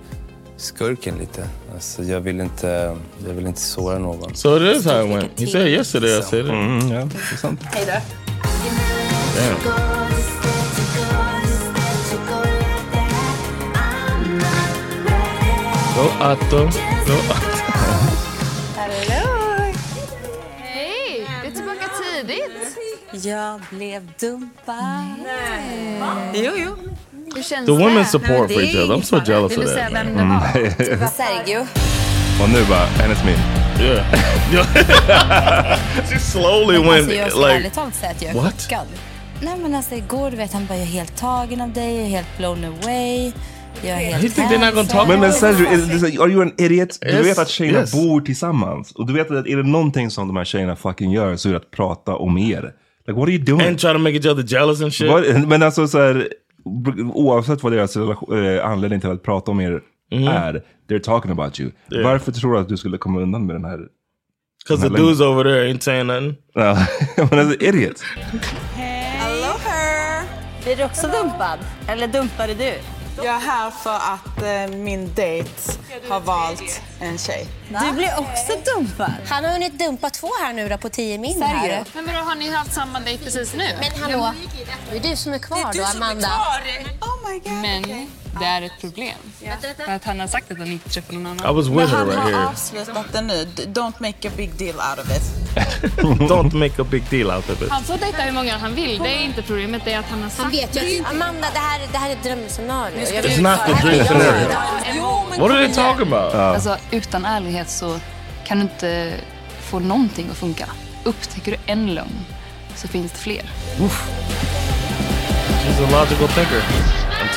[0.57, 1.47] skurken lite.
[1.73, 2.97] Alltså, jag, vill inte,
[3.27, 4.35] jag vill inte såra någon.
[4.35, 5.39] So it is how it went.
[5.39, 6.51] He said yesterday I said it.
[6.51, 7.59] Mm, ja, det är sant.
[7.63, 7.91] Hej då.
[9.35, 9.85] Damn.
[15.95, 16.57] Go Atto.
[17.07, 17.17] Go
[18.75, 19.73] Hallå!
[20.57, 21.27] Hej!
[21.41, 22.77] Du är tillbaka tidigt.
[23.25, 25.05] Jag blev dumpad.
[26.33, 26.75] Jo, jo.
[27.35, 28.95] Hur känns The women support for each other.
[28.95, 29.93] I'm so jealous of du that.
[29.93, 30.07] man.
[30.07, 30.39] Mm.
[31.09, 31.59] Sergio.
[32.41, 33.37] Och nu bara, hennes min.
[33.87, 34.05] Yeah.
[36.09, 37.69] She slowly Men went alltså, jag ska like...
[37.69, 38.61] talat säga att jag är What?
[38.61, 38.87] chockad.
[39.41, 42.05] Nej men alltså igår du vet han bara jag är helt tagen av dig, jag
[42.05, 43.31] är helt blown away.
[43.81, 46.41] Jag är helt think they're not gonna talk Men men Sergio, is, is, are you
[46.41, 46.97] an idiot?
[47.01, 47.91] Du Yes, vet att tjejerna yes.
[47.91, 48.91] bor tillsammans.
[48.91, 51.53] Och du vet att är det någonting som de här tjejerna fucking gör så är
[51.53, 52.71] det att prata om er.
[53.07, 53.67] Like what are you doing?
[53.67, 55.09] And try to make each other jealous and shit.
[55.11, 56.27] Vad- men alltså så här,
[57.13, 60.27] oavsett vad deras eh, anledning till att prata om er Mhm.
[60.27, 61.71] är, they're talking about you.
[61.91, 62.03] Yeah.
[62.03, 63.79] Varför tror du att du skulle komma undan med den här?
[64.67, 66.35] Because the dudes over there ain't saying nothing.
[66.53, 66.77] Ja,
[67.31, 68.01] men alltså idiot.
[68.75, 70.23] Hello her!
[70.63, 71.59] Blir du också dumpad?
[71.87, 72.73] Eller dumpade du?
[73.17, 74.41] Jag är här för att
[74.71, 75.71] eh, min date
[76.09, 77.47] har valt en tjej.
[77.69, 79.13] Du blir också dumpad?
[79.29, 81.85] Han har hunnit dumpa två här nu då på tio min här.
[81.93, 83.67] Men vadå, har ni haft samma dejt precis nu?
[83.79, 84.33] Men hallå,
[84.91, 86.29] det är du som är kvar Det är du då, som är Amanda.
[87.01, 87.51] Oh my God.
[87.51, 88.07] Men
[88.39, 89.17] det är ett problem.
[89.85, 91.51] För att han har sagt att han inte träffar någon annan.
[91.51, 92.47] I was with her han right har here.
[92.47, 93.47] avslutat det nu.
[93.55, 95.23] Don't make a big deal out of it.
[96.29, 97.69] Don't make a big deal out of it.
[97.69, 98.99] Han får dejta hur många han vill.
[99.03, 99.81] Det är inte problemet.
[99.85, 102.09] Det är att han har sagt Han vet ju att Amanda, det här, det här
[102.09, 102.99] är ett drömscenario.
[102.99, 104.47] Jag It's vet- not the dream scenario.
[105.39, 106.33] What are they talking about?
[106.35, 107.99] Alltså, utan ärlighet så
[108.45, 109.13] kan du inte
[109.61, 110.65] få någonting att funka.
[111.03, 112.25] Upptäcker du en lögn
[112.75, 113.41] så finns det fler.
[115.65, 116.63] She's a logical thinker.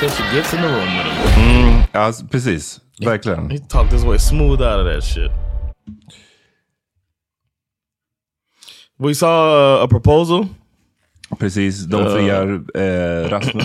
[0.00, 1.44] Until she gets in the room with him.
[1.44, 2.80] Mm, ja, precis.
[3.00, 3.50] Verkligen.
[3.50, 5.30] He talked his way smooth out of that shit.
[8.96, 10.48] We saw uh, a proposal.
[11.38, 13.64] Precis, de Uh, friar eh, Rasmus.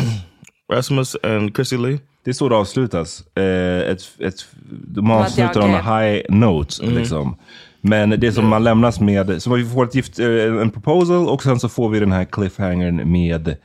[0.72, 2.00] Rasmus and Chrissy Lee.
[2.24, 3.24] Det är så det avslutas.
[3.36, 4.46] Eh, ett, ett,
[4.88, 6.84] de avslutar on a high note.
[6.84, 6.98] Mm.
[6.98, 7.36] Liksom.
[7.82, 10.28] Men det som man lämnas med, så vi får ett gift, eh,
[10.62, 13.56] en proposal och sen så får vi den här cliffhangern med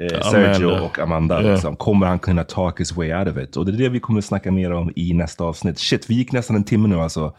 [0.00, 0.82] eh, Sergio Amanda.
[0.82, 1.40] och Amanda.
[1.42, 1.52] Yeah.
[1.54, 1.76] Liksom.
[1.76, 3.56] Kommer han kunna talk his way out of it?
[3.56, 5.78] Och det är det vi kommer snacka mer om i nästa avsnitt.
[5.78, 7.32] Shit, vi gick nästan en timme nu alltså.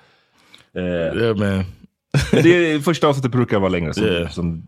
[0.76, 1.66] Eh, yeah, man.
[2.32, 4.30] men det är, första avsnittet brukar vara längre, som, Yeah.
[4.30, 4.68] som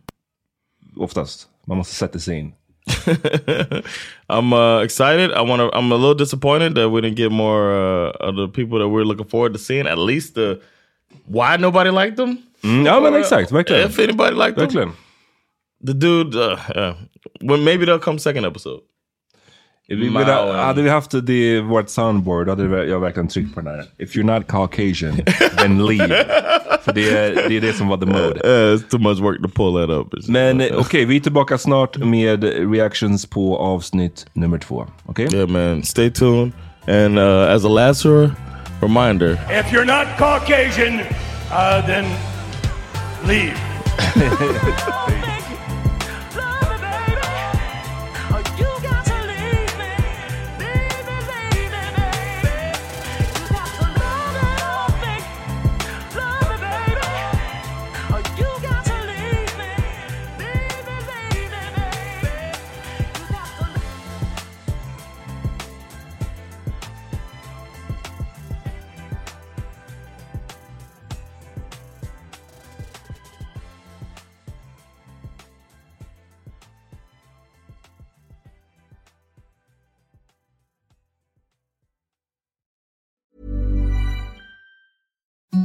[0.98, 1.48] oftast.
[1.68, 2.54] Man måste sätta sig in.
[4.28, 5.32] I'm uh, excited.
[5.32, 5.78] I want to.
[5.78, 9.04] I'm a little disappointed that we didn't get more uh, of the people that we're
[9.06, 9.88] looking forward to seeing.
[9.88, 10.60] At least the
[11.26, 12.38] why nobody liked them.
[12.64, 13.90] Mm, ja, men Or, exakt, verkligen.
[13.90, 14.92] If anybody liked them, Verkligen.
[15.88, 16.94] The dude, uh, yeah.
[17.42, 18.82] Well, maybe they'll come second episode.
[19.88, 23.62] Vi, vi, Mao and- hade vi haft det, vårt soundboard hade jag verkligen tryckt på
[23.62, 23.86] den här.
[23.98, 25.22] If you're not Caucasian,
[25.58, 26.08] then leave.
[26.82, 28.42] För det är, det är det som var the mode.
[28.44, 30.30] Uh, it's too much work to pull that up.
[30.30, 34.88] Men okej, vi är tillbaka snart med reactions på avsnitt nummer två.
[35.06, 35.28] Okej?
[35.34, 35.84] Yeah, man.
[35.84, 36.52] Stay tuned.
[36.88, 38.32] And uh, as a last re-
[38.82, 41.00] reminder, If you're not Caucasian,
[41.52, 42.06] uh, then
[43.28, 43.58] leave.